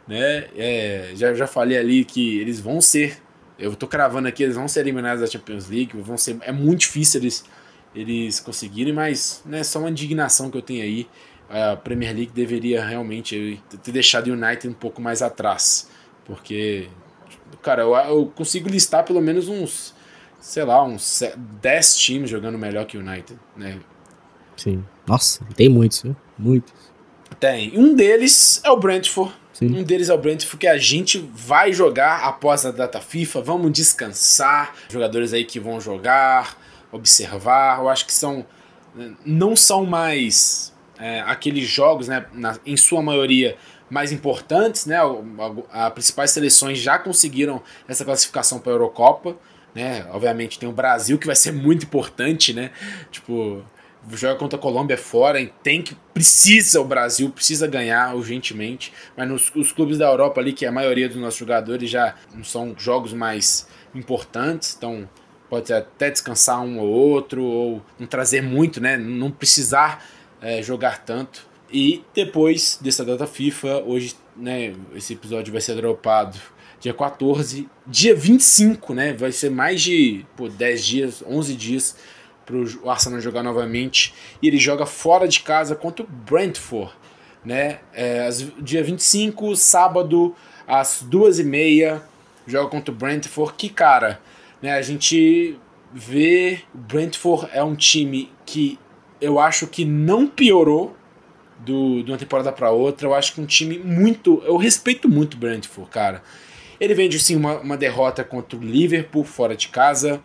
Né? 0.07 0.49
É, 0.55 1.13
já, 1.15 1.33
já 1.33 1.47
falei 1.47 1.79
ali 1.79 2.05
que 2.05 2.39
eles 2.39 2.61
vão 2.61 2.79
ser, 2.83 3.17
eu 3.59 3.75
tô 3.75 3.87
cravando 3.87 4.29
aqui, 4.29 4.43
eles 4.43 4.57
vão 4.57 4.69
ser 4.69 4.81
eliminados 4.81 5.23
da 5.23 5.27
Champions 5.27 5.71
League, 5.71 5.93
vão 6.03 6.19
ser, 6.19 6.37
é 6.43 6.53
muito 6.53 6.81
difícil 6.81 7.21
eles 7.21 7.45
eles 7.94 8.40
conseguirem, 8.40 8.92
mas 8.92 9.42
né, 9.44 9.62
só 9.62 9.79
uma 9.79 9.90
indignação 9.90 10.50
que 10.50 10.57
eu 10.57 10.62
tenho 10.62 10.83
aí. 10.83 11.09
A 11.48 11.76
Premier 11.76 12.14
League 12.14 12.33
deveria 12.33 12.85
realmente 12.85 13.61
ter 13.83 13.90
deixado 13.90 14.29
o 14.29 14.33
United 14.33 14.68
um 14.68 14.72
pouco 14.72 15.03
mais 15.03 15.20
atrás. 15.20 15.88
Porque, 16.24 16.88
cara, 17.61 17.83
eu, 17.83 17.94
eu 17.94 18.26
consigo 18.26 18.68
listar 18.68 19.05
pelo 19.05 19.20
menos 19.20 19.48
uns, 19.48 19.92
sei 20.38 20.62
lá, 20.62 20.85
uns 20.85 21.22
10 21.61 21.96
times 21.96 22.31
jogando 22.31 22.57
melhor 22.57 22.87
que 22.87 22.96
o 22.96 23.00
United, 23.00 23.38
né? 23.57 23.81
Sim. 24.57 24.85
Nossa, 25.09 25.44
tem 25.57 25.68
muitos, 25.68 26.03
viu? 26.03 26.14
Muitos. 26.38 26.72
Tem. 27.40 27.76
Um 27.76 27.94
deles 27.94 28.61
é 28.62 28.70
o 28.70 28.76
Brentford. 28.76 29.33
Sim. 29.53 29.76
Um 29.76 29.83
deles 29.83 30.09
é 30.09 30.14
o 30.14 30.18
Brentford 30.18 30.57
que 30.57 30.68
a 30.68 30.79
gente 30.79 31.18
vai 31.35 31.72
jogar 31.72 32.24
após 32.24 32.64
a 32.64 32.70
data 32.70 33.00
FIFA. 33.00 33.40
Vamos 33.42 33.72
descansar. 33.72 34.74
Jogadores 34.88 35.33
aí 35.33 35.44
que 35.44 35.59
vão 35.59 35.81
jogar 35.81 36.60
observar. 36.92 37.79
Eu 37.81 37.88
acho 37.88 38.07
que 38.07 38.12
são 38.12 38.46
não 39.24 39.55
são 39.55 39.87
mais 39.87 40.74
é, 40.98 41.20
aqueles 41.20 41.68
jogos, 41.68 42.09
né, 42.09 42.26
na, 42.33 42.59
em 42.66 42.76
sua 42.76 43.03
maioria, 43.03 43.57
mais 43.88 44.12
importantes. 44.12 44.87
Né, 44.87 44.96
As 45.70 45.92
principais 45.92 46.31
seleções 46.31 46.79
já 46.79 46.98
conseguiram 46.98 47.62
essa 47.88 48.05
classificação 48.05 48.59
para 48.59 48.72
a 48.72 48.74
Eurocopa. 48.74 49.37
Né? 49.74 50.05
Obviamente 50.11 50.59
tem 50.59 50.68
o 50.68 50.72
Brasil 50.72 51.18
que 51.18 51.26
vai 51.26 51.37
ser 51.37 51.53
muito 51.53 51.85
importante, 51.85 52.53
né? 52.53 52.72
Tipo, 53.11 53.64
joga 54.12 54.37
contra 54.37 54.59
a 54.59 54.61
Colômbia 54.61 54.98
fora, 54.98 55.44
tem 55.62 55.81
que 55.81 55.96
precisa 56.12 56.81
o 56.81 56.85
Brasil 56.85 57.31
precisa 57.31 57.68
ganhar 57.68 58.16
urgentemente, 58.16 58.92
mas 59.16 59.29
nos 59.29 59.53
os 59.55 59.70
clubes 59.70 59.96
da 59.98 60.07
Europa 60.07 60.40
ali 60.40 60.53
que 60.53 60.66
a 60.66 60.72
maioria 60.72 61.09
dos 61.09 61.18
nossos 61.18 61.38
jogadores 61.38 61.88
já 61.88 62.16
não 62.35 62.42
são 62.42 62.74
jogos 62.76 63.12
mais 63.12 63.68
importantes, 63.94 64.74
então 64.76 65.09
pode 65.51 65.73
até 65.73 66.09
descansar 66.11 66.63
um 66.63 66.79
ou 66.79 66.89
outro, 66.89 67.43
ou 67.43 67.83
não 67.99 68.07
trazer 68.07 68.41
muito, 68.41 68.81
né? 68.81 68.97
Não 68.97 69.31
precisar 69.31 70.07
é, 70.41 70.63
jogar 70.63 71.05
tanto. 71.05 71.47
E 71.73 72.05
depois 72.15 72.79
dessa 72.81 73.05
data 73.05 73.27
FIFA, 73.27 73.83
hoje, 73.85 74.15
né, 74.37 74.75
esse 74.95 75.13
episódio 75.13 75.53
vai 75.53 75.61
ser 75.61 75.75
dropado 75.75 76.39
dia 76.81 76.95
14, 76.95 77.69
dia 77.87 78.15
25, 78.15 78.95
né? 78.95 79.13
Vai 79.13 79.33
ser 79.33 79.51
mais 79.51 79.83
de 79.83 80.25
pô, 80.37 80.49
10 80.49 80.87
dias, 80.87 81.23
11 81.27 81.55
dias 81.55 81.97
para 82.47 82.57
o 82.57 82.91
Arsenal 82.91 83.21
jogar 83.21 83.43
novamente. 83.43 84.15
E 84.41 84.49
ele 84.49 84.57
joga 84.57 84.87
fora 84.87 85.29
de 85.29 85.41
casa 85.41 85.77
contra 85.77 86.05
o 86.05 86.09
Brentford, 86.09 86.93
né? 87.45 87.81
É, 87.93 88.29
dia 88.61 88.83
25, 88.83 89.55
sábado, 89.57 90.35
às 90.67 91.05
2h30, 91.05 92.01
joga 92.47 92.71
contra 92.71 92.93
o 92.93 92.97
Brentford. 92.97 93.55
Que 93.57 93.69
cara, 93.69 94.21
né, 94.62 94.73
a 94.73 94.83
gente 94.83 95.59
vê 95.92 96.61
o 96.75 96.79
Brentford 96.79 97.49
é 97.53 97.62
um 97.62 97.75
time 97.75 98.31
que 98.46 98.79
eu 99.20 99.38
acho 99.38 99.66
que 99.66 99.85
não 99.85 100.27
piorou 100.27 100.96
do, 101.59 102.03
de 102.03 102.11
uma 102.11 102.18
temporada 102.18 102.51
para 102.53 102.70
outra. 102.70 103.07
Eu 103.07 103.14
acho 103.14 103.35
que 103.35 103.40
um 103.40 103.46
time 103.46 103.79
muito. 103.79 104.42
Eu 104.44 104.57
respeito 104.57 105.09
muito 105.09 105.35
o 105.35 105.37
Brentford, 105.37 105.90
cara. 105.90 106.23
Ele 106.81 106.94
vende 106.94 107.18
sim 107.18 107.37
uma, 107.37 107.59
uma 107.59 107.77
derrota 107.77 108.25
contra 108.25 108.59
o 108.59 108.62
Liverpool 108.62 109.23
fora 109.23 109.55
de 109.55 109.68
casa, 109.68 110.23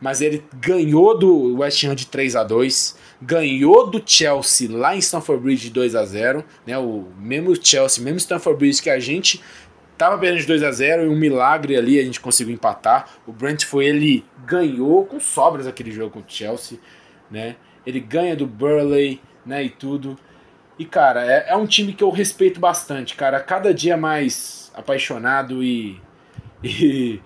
mas 0.00 0.20
ele 0.20 0.44
ganhou 0.60 1.18
do 1.18 1.56
West 1.58 1.82
Ham 1.84 1.94
de 1.94 2.06
3 2.06 2.36
a 2.36 2.44
2 2.44 3.06
ganhou 3.20 3.90
do 3.90 4.02
Chelsea 4.04 4.70
lá 4.70 4.94
em 4.94 4.98
Stamford 4.98 5.42
Bridge 5.42 5.62
de 5.64 5.70
2 5.70 5.94
a 5.94 6.04
0 6.04 6.44
né? 6.66 6.76
O 6.78 7.06
mesmo 7.18 7.56
Chelsea, 7.60 8.04
mesmo 8.04 8.18
Stamford 8.18 8.58
Bridge 8.58 8.82
que 8.82 8.90
a 8.90 9.00
gente 9.00 9.40
Tava 9.96 10.18
perdendo 10.18 10.40
de 10.40 10.46
2 10.46 10.62
a 10.62 10.70
0 10.70 11.04
e 11.04 11.08
um 11.08 11.16
milagre 11.16 11.76
ali 11.76 11.98
a 11.98 12.04
gente 12.04 12.20
conseguiu 12.20 12.54
empatar. 12.54 13.08
O 13.26 13.32
Brent 13.32 13.64
foi 13.64 13.86
ele 13.86 14.24
ganhou 14.44 15.06
com 15.06 15.18
sobras 15.18 15.66
aquele 15.66 15.90
jogo 15.90 16.10
com 16.10 16.20
o 16.20 16.24
Chelsea, 16.26 16.78
né? 17.30 17.56
Ele 17.86 18.00
ganha 18.00 18.36
do 18.36 18.46
Burley, 18.46 19.20
né, 19.44 19.62
e 19.62 19.70
tudo. 19.70 20.18
E 20.78 20.84
cara, 20.84 21.24
é, 21.24 21.46
é 21.48 21.56
um 21.56 21.66
time 21.66 21.94
que 21.94 22.04
eu 22.04 22.10
respeito 22.10 22.60
bastante, 22.60 23.14
cara. 23.16 23.40
Cada 23.40 23.72
dia 23.72 23.96
mais 23.96 24.70
apaixonado 24.74 25.62
e, 25.62 25.98
e 26.62 27.20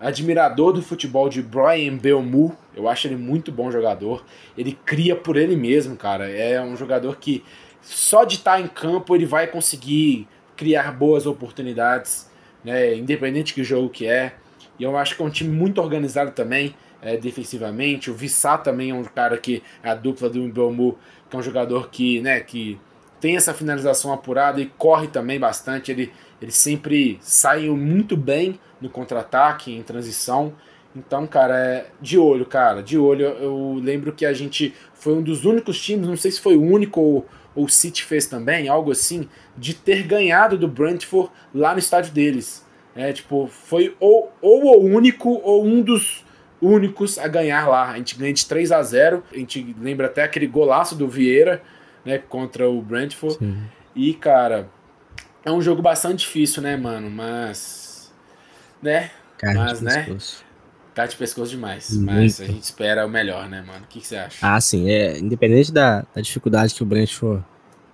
admirador 0.00 0.72
do 0.72 0.82
futebol 0.82 1.28
de 1.28 1.40
Brian 1.40 1.96
Belmu. 1.96 2.56
Eu 2.74 2.88
acho 2.88 3.06
ele 3.06 3.16
muito 3.16 3.52
bom 3.52 3.70
jogador. 3.70 4.24
Ele 4.56 4.76
cria 4.84 5.14
por 5.14 5.36
ele 5.36 5.54
mesmo, 5.54 5.96
cara. 5.96 6.28
É 6.28 6.60
um 6.60 6.76
jogador 6.76 7.16
que 7.18 7.44
só 7.80 8.24
de 8.24 8.36
estar 8.36 8.60
em 8.60 8.66
campo 8.66 9.14
ele 9.14 9.24
vai 9.24 9.46
conseguir 9.46 10.26
criar 10.58 10.90
boas 10.90 11.24
oportunidades, 11.24 12.28
né, 12.64 12.96
independente 12.96 13.54
que 13.54 13.62
jogo 13.62 13.88
que 13.88 14.06
é. 14.06 14.34
E 14.78 14.82
eu 14.82 14.96
acho 14.96 15.16
que 15.16 15.22
é 15.22 15.24
um 15.24 15.30
time 15.30 15.54
muito 15.56 15.80
organizado 15.80 16.32
também, 16.32 16.74
é, 17.00 17.16
defensivamente. 17.16 18.10
O 18.10 18.14
Vissá 18.14 18.58
também 18.58 18.90
é 18.90 18.94
um 18.94 19.04
cara 19.04 19.38
que 19.38 19.62
a 19.82 19.94
dupla 19.94 20.28
do 20.28 20.40
Mbelmu, 20.40 20.98
que 21.30 21.36
é 21.36 21.38
um 21.38 21.42
jogador 21.42 21.90
que, 21.90 22.20
né, 22.20 22.40
que 22.40 22.78
tem 23.20 23.36
essa 23.36 23.54
finalização 23.54 24.12
apurada 24.12 24.60
e 24.60 24.66
corre 24.66 25.06
também 25.06 25.38
bastante. 25.38 25.92
Ele, 25.92 26.12
ele 26.42 26.52
sempre 26.52 27.18
sai 27.20 27.68
muito 27.68 28.16
bem 28.16 28.58
no 28.80 28.90
contra-ataque, 28.90 29.72
em 29.72 29.82
transição. 29.82 30.54
Então, 30.94 31.24
cara, 31.24 31.56
é 31.56 31.86
de 32.00 32.18
olho, 32.18 32.44
cara, 32.44 32.82
de 32.82 32.98
olho. 32.98 33.26
Eu 33.26 33.80
lembro 33.80 34.12
que 34.12 34.26
a 34.26 34.32
gente 34.32 34.74
foi 34.94 35.14
um 35.14 35.22
dos 35.22 35.44
únicos 35.44 35.80
times, 35.80 36.08
não 36.08 36.16
sei 36.16 36.32
se 36.32 36.40
foi 36.40 36.56
o 36.56 36.62
único 36.62 37.00
ou 37.00 37.26
o 37.58 37.68
City 37.68 38.04
fez 38.04 38.26
também, 38.26 38.68
algo 38.68 38.92
assim, 38.92 39.28
de 39.56 39.74
ter 39.74 40.04
ganhado 40.04 40.56
do 40.56 40.68
Brentford 40.68 41.30
lá 41.54 41.72
no 41.72 41.78
estádio 41.78 42.12
deles. 42.12 42.64
É, 42.94 43.12
tipo, 43.12 43.48
foi 43.48 43.96
ou, 44.00 44.32
ou 44.40 44.82
o 44.82 44.84
único 44.84 45.40
ou 45.42 45.64
um 45.64 45.82
dos 45.82 46.24
únicos 46.60 47.18
a 47.18 47.28
ganhar 47.28 47.68
lá. 47.68 47.90
A 47.90 47.96
gente 47.96 48.16
ganha 48.16 48.32
de 48.32 48.44
3 48.46 48.72
a 48.72 48.82
0 48.82 49.22
A 49.32 49.36
gente 49.36 49.76
lembra 49.80 50.06
até 50.06 50.22
aquele 50.22 50.46
golaço 50.46 50.94
do 50.94 51.08
Vieira, 51.08 51.62
né, 52.04 52.18
contra 52.18 52.68
o 52.68 52.80
Brentford. 52.80 53.38
Sim. 53.38 53.62
E, 53.94 54.14
cara, 54.14 54.68
é 55.44 55.52
um 55.52 55.60
jogo 55.60 55.82
bastante 55.82 56.20
difícil, 56.20 56.62
né, 56.62 56.76
mano? 56.76 57.10
Mas. 57.10 58.12
Né? 58.82 59.10
Cara, 59.36 59.54
Mas, 59.54 59.80
né? 59.80 60.06
Tá 60.98 61.06
de 61.06 61.16
pescoço 61.16 61.52
demais. 61.52 61.90
Muito. 61.92 62.06
Mas 62.06 62.40
a 62.40 62.44
gente 62.44 62.62
espera 62.62 63.06
o 63.06 63.08
melhor, 63.08 63.48
né, 63.48 63.62
mano? 63.64 63.84
O 63.84 63.86
que, 63.88 64.00
que 64.00 64.06
você 64.06 64.16
acha? 64.16 64.38
Ah, 64.42 64.60
sim. 64.60 64.90
É, 64.90 65.16
independente 65.16 65.72
da, 65.72 66.04
da 66.12 66.20
dificuldade 66.20 66.74
que 66.74 66.82
o 66.82 66.86
Brentford 66.86 67.44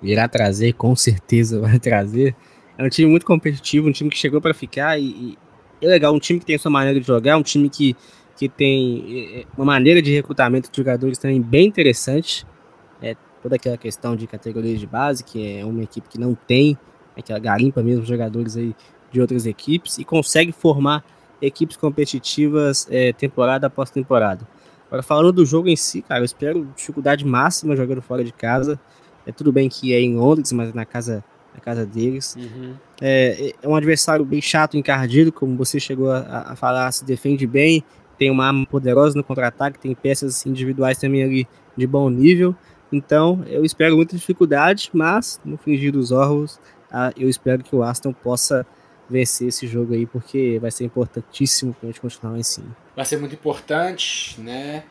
irá 0.03 0.27
trazer, 0.27 0.73
com 0.73 0.97
certeza 0.97 1.61
vai 1.61 1.79
trazer. 1.79 2.35
É 2.79 2.83
um 2.83 2.89
time 2.89 3.11
muito 3.11 3.27
competitivo, 3.27 3.89
um 3.89 3.93
time 3.93 4.09
que 4.09 4.17
chegou 4.17 4.41
para 4.41 4.55
ficar 4.55 4.99
e, 4.99 5.05
e, 5.05 5.39
é 5.83 5.87
legal, 5.87 6.15
um 6.15 6.19
time 6.19 6.41
que 6.41 6.47
tem 6.47 6.57
sua 6.57 6.71
maneira 6.71 6.99
de 6.99 7.07
jogar, 7.07 7.37
um 7.37 7.43
time 7.43 7.69
que, 7.69 7.95
que 8.37 8.49
tem 8.49 9.05
é, 9.07 9.41
é, 9.41 9.45
uma 9.55 9.67
maneira 9.67 10.01
de 10.01 10.11
recrutamento 10.11 10.71
de 10.71 10.77
jogadores 10.77 11.19
também 11.19 11.43
bem 11.43 11.67
interessante. 11.67 12.47
É, 13.03 13.15
toda 13.43 13.57
aquela 13.57 13.77
questão 13.77 14.17
de 14.17 14.27
categorias 14.27 14.81
de 14.81 14.87
base, 14.87 15.23
que 15.23 15.59
é 15.59 15.63
uma 15.63 15.83
equipe 15.83 16.09
que 16.09 16.19
não 16.19 16.35
tem 16.35 16.79
aquela 17.15 17.39
garimpa 17.39 17.83
mesmo 17.83 18.03
jogadores 18.07 18.57
aí 18.57 18.75
de 19.13 19.21
outras 19.21 19.45
equipes 19.45 19.99
e 19.99 20.05
consegue 20.05 20.53
formar 20.53 21.05
equipes 21.41 21.77
competitivas 21.77 22.87
é, 22.91 23.13
temporada 23.13 23.67
após 23.67 23.91
temporada. 23.91 24.47
Agora, 24.87 25.03
falando 25.03 25.33
do 25.33 25.47
jogo 25.47 25.69
em 25.69 25.77
si, 25.77 26.03
cara, 26.03 26.21
eu 26.21 26.25
espero 26.25 26.69
dificuldade 26.77 27.25
máxima 27.25 27.75
jogando 27.75 28.01
fora 28.01 28.23
de 28.23 28.33
casa. 28.33 28.79
É 29.27 29.33
tudo 29.33 29.53
bem 29.53 29.69
que 29.69 29.95
é 29.95 30.01
em 30.01 30.17
Londres, 30.17 30.53
mas 30.53 30.71
é 30.71 30.73
na 30.73 30.85
casa, 30.85 31.25
na 31.53 31.61
casa 31.61 31.85
deles. 31.85 32.37
Uhum. 32.37 32.75
É, 33.01 33.55
é 33.63 33.69
um 33.69 33.75
adversário 33.75 34.25
bem 34.25 34.41
chato, 34.41 34.77
encardido, 34.77 35.33
como 35.33 35.57
você 35.57 35.81
chegou 35.81 36.11
a, 36.11 36.53
a 36.53 36.57
falar, 36.57 36.93
se 36.93 37.05
defende 37.05 37.47
bem, 37.47 37.83
tem 38.19 38.31
uma 38.31 38.47
arma 38.47 38.67
poderosa 38.67 39.17
no 39.17 39.25
contra-ataque, 39.25 39.79
tem 39.79 39.95
peças 39.95 40.47
individuais 40.47 40.99
também 40.99 41.23
ali 41.23 41.49
de 41.77 41.87
bom 41.87 42.09
nível. 42.09 42.55
Então, 42.93 43.43
eu 43.47 43.65
espero 43.65 43.97
muita 43.97 44.17
dificuldade, 44.17 44.91
mas 44.93 45.41
no 45.45 45.57
fingir 45.57 45.91
dos 45.91 46.13
órgãos, 46.13 46.61
ah, 46.93 47.13
eu 47.17 47.29
espero 47.29 47.65
que 47.65 47.75
o 47.75 47.83
Aston 47.83 48.13
possa 48.13 48.65
vencer 49.09 49.49
esse 49.49 49.67
jogo 49.67 49.95
aí, 49.95 50.07
porque 50.07 50.59
vai 50.61 50.71
ser 50.71 50.85
importantíssimo 50.85 51.75
para 51.75 51.89
a 51.89 51.93
gente 51.93 52.01
continuar 52.01 52.39
em 52.39 52.43
cima. 52.43 52.77
Vai 52.97 53.05
ser 53.05 53.19
muito 53.19 53.35
importante, 53.35 54.41
né? 54.41 54.85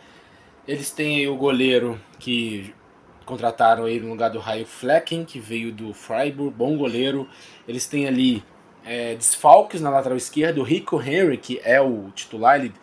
Eles 0.68 0.92
têm 0.92 1.28
o 1.28 1.36
goleiro 1.36 2.00
que 2.20 2.74
contrataram 3.26 3.86
aí 3.86 4.00
no 4.00 4.10
lugar 4.10 4.30
do 4.30 4.40
Raio 4.40 4.66
Flecken, 4.66 5.26
que 5.26 5.40
veio 5.40 5.72
do 5.72 5.94
Freiburg, 5.94 6.54
bom 6.56 6.78
goleiro. 6.78 7.28
Eles 7.68 7.88
têm 7.88 8.08
ali 8.08 8.44
é, 8.86 9.16
desfalques 9.16 9.82
na 9.82 9.90
lateral 9.90 10.18
esquerda, 10.18 10.60
o 10.60 10.64
Rico 10.64 11.02
Henry, 11.02 11.38
que 11.38 11.60
é 11.64 11.80
o 11.82 12.10
titular, 12.14 12.60
ele 12.60 12.74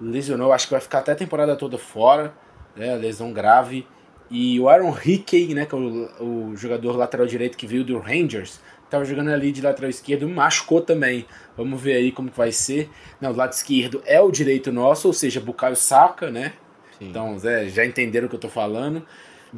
lesionou, 0.00 0.52
acho 0.52 0.66
que 0.66 0.72
vai 0.72 0.80
ficar 0.80 1.00
até 1.00 1.12
a 1.12 1.16
temporada 1.16 1.56
toda 1.56 1.76
fora, 1.76 2.32
né, 2.76 2.94
lesão 2.96 3.32
grave. 3.32 3.86
E 4.30 4.60
o 4.60 4.68
Aaron 4.68 4.94
Hickey, 5.04 5.54
né, 5.54 5.64
que 5.64 5.74
é 5.74 5.78
o, 5.78 6.50
o 6.50 6.56
jogador 6.56 6.96
lateral 6.96 7.26
direito 7.26 7.56
que 7.56 7.66
veio 7.66 7.84
do 7.84 7.98
Rangers, 7.98 8.60
estava 8.88 9.04
jogando 9.04 9.30
ali 9.30 9.52
de 9.52 9.60
lateral 9.60 9.90
esquerdo, 9.90 10.28
machucou 10.28 10.80
também. 10.80 11.26
Vamos 11.56 11.80
ver 11.80 11.94
aí 11.94 12.10
como 12.10 12.30
que 12.30 12.36
vai 12.36 12.50
ser. 12.50 12.90
Não, 13.20 13.30
o 13.30 13.36
lado 13.36 13.52
esquerdo 13.52 14.02
é 14.06 14.20
o 14.20 14.30
direito 14.30 14.72
nosso, 14.72 15.06
ou 15.06 15.14
seja, 15.14 15.40
Bukayo 15.40 15.76
Saka, 15.76 16.30
né? 16.30 16.54
Sim. 16.98 17.08
Então, 17.08 17.38
Zé, 17.38 17.68
já 17.68 17.84
entenderam 17.84 18.26
o 18.26 18.30
que 18.30 18.36
eu 18.36 18.40
tô 18.40 18.48
falando. 18.48 19.06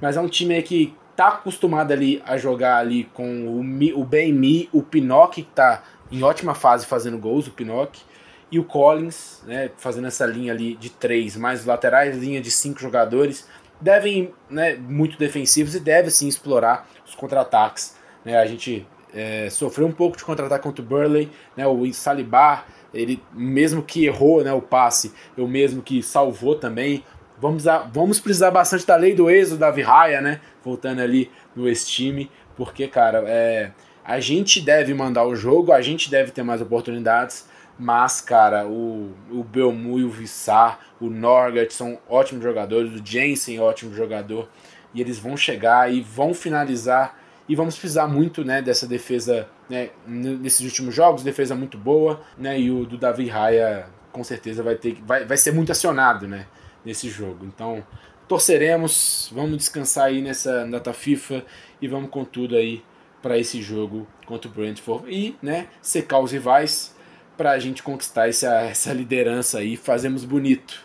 Mas 0.00 0.16
é 0.16 0.20
um 0.20 0.28
time 0.28 0.54
aí 0.54 0.62
que 0.62 0.94
tá 1.16 1.28
acostumado 1.28 1.92
ali 1.92 2.22
a 2.26 2.36
jogar 2.36 2.78
ali 2.78 3.04
com 3.14 3.46
o, 3.46 3.62
Mi, 3.62 3.92
o 3.92 4.04
Ben 4.04 4.32
Mi, 4.32 4.68
o 4.72 4.82
Pinocchio, 4.82 5.44
que 5.44 5.50
tá 5.50 5.82
em 6.10 6.22
ótima 6.22 6.54
fase 6.54 6.86
fazendo 6.86 7.18
gols, 7.18 7.46
o 7.46 7.50
Pinocchio, 7.50 8.04
e 8.50 8.58
o 8.58 8.64
Collins, 8.64 9.42
né, 9.46 9.70
fazendo 9.76 10.08
essa 10.08 10.26
linha 10.26 10.52
ali 10.52 10.74
de 10.74 10.90
três, 10.90 11.36
mais 11.36 11.64
laterais, 11.64 12.16
linha 12.18 12.40
de 12.40 12.50
cinco 12.50 12.80
jogadores, 12.80 13.46
devem, 13.80 14.32
né, 14.48 14.74
muito 14.74 15.18
defensivos 15.18 15.74
e 15.74 15.80
deve 15.80 16.10
sim 16.10 16.26
explorar 16.26 16.88
os 17.06 17.14
contra-ataques. 17.14 17.96
Né, 18.24 18.36
a 18.36 18.46
gente 18.46 18.86
é, 19.14 19.48
sofreu 19.50 19.86
um 19.86 19.92
pouco 19.92 20.16
de 20.16 20.24
contra-ataque 20.24 20.62
contra 20.62 20.82
o 20.82 20.86
Burley, 20.86 21.30
né, 21.56 21.66
o 21.66 21.92
Salibar, 21.92 22.66
ele 22.92 23.22
mesmo 23.32 23.82
que 23.82 24.04
errou 24.04 24.42
né, 24.42 24.52
o 24.52 24.60
passe, 24.60 25.12
eu 25.36 25.46
mesmo 25.46 25.82
que 25.82 26.02
salvou 26.02 26.54
também, 26.56 27.04
Vamos, 27.40 27.66
a, 27.66 27.78
vamos 27.78 28.20
precisar 28.20 28.50
bastante 28.50 28.86
da 28.86 28.96
lei 28.96 29.14
do 29.14 29.30
êxodo 29.30 29.60
da 29.60 29.70
Virraia, 29.70 30.20
né? 30.20 30.42
Voltando 30.62 31.00
ali 31.00 31.30
no 31.56 31.66
ex-time, 31.66 32.30
porque, 32.54 32.86
cara, 32.86 33.24
é, 33.26 33.70
a 34.04 34.20
gente 34.20 34.60
deve 34.60 34.92
mandar 34.92 35.24
o 35.24 35.34
jogo, 35.34 35.72
a 35.72 35.80
gente 35.80 36.10
deve 36.10 36.30
ter 36.30 36.42
mais 36.42 36.60
oportunidades, 36.60 37.48
mas, 37.78 38.20
cara, 38.20 38.66
o, 38.66 39.14
o 39.30 39.42
Belmu 39.42 39.98
e 39.98 40.04
o 40.04 40.10
Vissar, 40.10 40.80
o 41.00 41.08
Norgard 41.08 41.72
são 41.72 41.98
ótimos 42.06 42.44
jogadores, 42.44 42.92
o 42.92 43.02
Jensen 43.02 43.56
é 43.56 43.60
ótimo 43.60 43.94
jogador, 43.94 44.46
e 44.92 45.00
eles 45.00 45.18
vão 45.18 45.34
chegar 45.34 45.90
e 45.90 46.02
vão 46.02 46.34
finalizar, 46.34 47.18
e 47.50 47.56
vamos 47.56 47.76
precisar 47.76 48.06
muito, 48.06 48.44
né, 48.44 48.62
dessa 48.62 48.86
defesa, 48.86 49.48
né, 49.68 49.90
nesses 50.06 50.60
últimos 50.60 50.94
jogos, 50.94 51.22
defesa 51.22 51.54
muito 51.54 51.76
boa, 51.76 52.20
né, 52.38 52.58
e 52.58 52.70
o 52.70 52.86
do 52.86 52.96
Davi 52.96 53.28
Raia 53.28 53.86
com 54.12 54.24
certeza 54.24 54.62
vai 54.62 54.76
ter 54.76 54.98
vai, 55.06 55.24
vai 55.24 55.36
ser 55.36 55.52
muito 55.52 55.70
acionado, 55.70 56.26
né? 56.26 56.46
nesse 56.84 57.08
jogo. 57.08 57.44
Então, 57.44 57.84
torceremos, 58.26 59.30
vamos 59.32 59.56
descansar 59.56 60.06
aí 60.06 60.22
nessa 60.22 60.66
data 60.66 60.92
FIFA 60.92 61.44
e 61.80 61.88
vamos 61.88 62.10
com 62.10 62.24
tudo 62.24 62.56
aí 62.56 62.82
para 63.22 63.38
esse 63.38 63.60
jogo 63.60 64.06
contra 64.26 64.48
o 64.50 64.52
Brentford 64.52 65.04
e, 65.08 65.36
né, 65.42 65.68
secar 65.82 66.20
os 66.20 66.32
rivais 66.32 66.94
para 67.36 67.52
a 67.52 67.58
gente 67.58 67.82
conquistar 67.82 68.28
essa, 68.28 68.54
essa 68.62 68.92
liderança 68.92 69.58
aí, 69.58 69.76
fazemos 69.76 70.24
bonito 70.24 70.80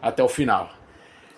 até 0.00 0.22
o 0.22 0.28
final. 0.28 0.72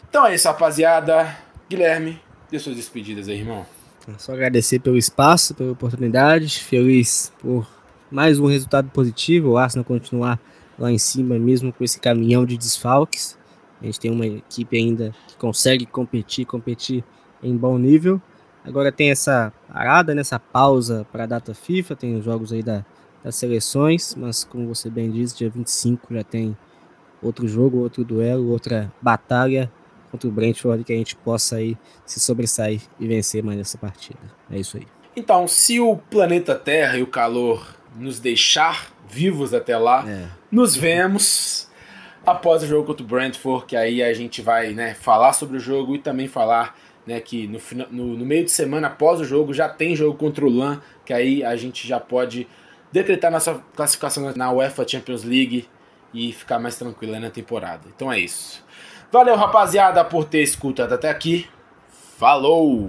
Então 0.08 0.26
é 0.26 0.34
isso, 0.34 0.48
rapaziada. 0.48 1.36
Guilherme, 1.68 2.20
dê 2.50 2.58
suas 2.58 2.76
despedidas 2.76 3.28
aí, 3.28 3.38
irmão. 3.38 3.79
É 4.08 4.18
só 4.18 4.32
agradecer 4.32 4.78
pelo 4.78 4.96
espaço, 4.96 5.54
pela 5.54 5.72
oportunidade, 5.72 6.60
feliz 6.60 7.30
por 7.38 7.66
mais 8.10 8.38
um 8.38 8.46
resultado 8.46 8.88
positivo, 8.90 9.50
o 9.50 9.56
Arsenal 9.58 9.84
continuar 9.84 10.40
lá 10.78 10.90
em 10.90 10.96
cima 10.96 11.38
mesmo 11.38 11.70
com 11.70 11.84
esse 11.84 12.00
caminhão 12.00 12.46
de 12.46 12.56
desfalques. 12.56 13.38
A 13.80 13.84
gente 13.84 14.00
tem 14.00 14.10
uma 14.10 14.26
equipe 14.26 14.76
ainda 14.76 15.14
que 15.28 15.36
consegue 15.36 15.84
competir, 15.84 16.46
competir 16.46 17.04
em 17.42 17.54
bom 17.54 17.76
nível. 17.76 18.20
Agora 18.64 18.90
tem 18.90 19.10
essa 19.10 19.52
parada, 19.70 20.14
nessa 20.14 20.36
né, 20.36 20.42
pausa 20.50 21.06
para 21.12 21.24
a 21.24 21.26
data 21.26 21.52
FIFA, 21.52 21.94
tem 21.94 22.16
os 22.16 22.24
jogos 22.24 22.52
aí 22.52 22.62
da, 22.62 22.84
das 23.22 23.36
seleções, 23.36 24.14
mas 24.14 24.44
como 24.44 24.66
você 24.66 24.88
bem 24.88 25.10
disse, 25.10 25.36
dia 25.36 25.50
25 25.50 26.14
já 26.14 26.24
tem 26.24 26.56
outro 27.22 27.46
jogo, 27.46 27.78
outro 27.78 28.02
duelo, 28.02 28.50
outra 28.50 28.90
batalha 29.00 29.70
contra 30.10 30.28
o 30.28 30.32
Brentford 30.32 30.84
que 30.84 30.92
a 30.92 30.96
gente 30.96 31.16
possa 31.16 31.56
aí 31.56 31.76
se 32.04 32.18
sobressair 32.20 32.80
e 32.98 33.06
vencer 33.06 33.42
mais 33.42 33.58
essa 33.58 33.78
partida. 33.78 34.18
É 34.50 34.58
isso 34.58 34.76
aí. 34.76 34.86
Então, 35.14 35.46
se 35.48 35.80
o 35.80 35.96
planeta 35.96 36.54
Terra 36.54 36.98
e 36.98 37.02
o 37.02 37.06
calor 37.06 37.76
nos 37.96 38.20
deixar 38.20 38.92
vivos 39.08 39.52
até 39.52 39.76
lá, 39.76 40.08
é. 40.08 40.28
nos 40.50 40.76
vemos 40.76 41.68
após 42.24 42.62
o 42.62 42.66
jogo 42.66 42.86
contra 42.86 43.02
o 43.02 43.06
Brentford, 43.06 43.66
que 43.66 43.76
aí 43.76 44.02
a 44.02 44.12
gente 44.12 44.40
vai 44.40 44.72
né, 44.72 44.94
falar 44.94 45.32
sobre 45.32 45.56
o 45.56 45.60
jogo 45.60 45.96
e 45.96 45.98
também 45.98 46.28
falar 46.28 46.76
né, 47.06 47.20
que 47.20 47.46
no, 47.46 47.58
no, 47.90 48.16
no, 48.18 48.24
meio 48.24 48.44
de 48.44 48.50
semana 48.50 48.86
após 48.88 49.20
o 49.20 49.24
jogo 49.24 49.52
já 49.52 49.68
tem 49.68 49.96
jogo 49.96 50.16
contra 50.16 50.44
o 50.44 50.48
LAN, 50.48 50.80
que 51.04 51.12
aí 51.12 51.42
a 51.42 51.56
gente 51.56 51.86
já 51.88 51.98
pode 51.98 52.46
decretar 52.92 53.30
nossa 53.30 53.62
classificação 53.74 54.32
na 54.36 54.52
UEFA 54.52 54.86
Champions 54.86 55.24
League 55.24 55.66
e 56.12 56.32
ficar 56.32 56.58
mais 56.58 56.76
tranquilo 56.76 57.18
na 57.18 57.30
temporada. 57.30 57.88
Então 57.94 58.12
é 58.12 58.18
isso. 58.18 58.64
Valeu, 59.12 59.34
rapaziada, 59.34 60.04
por 60.04 60.24
ter 60.24 60.40
escutado 60.40 60.92
até 60.92 61.10
aqui. 61.10 61.48
Falou! 62.16 62.88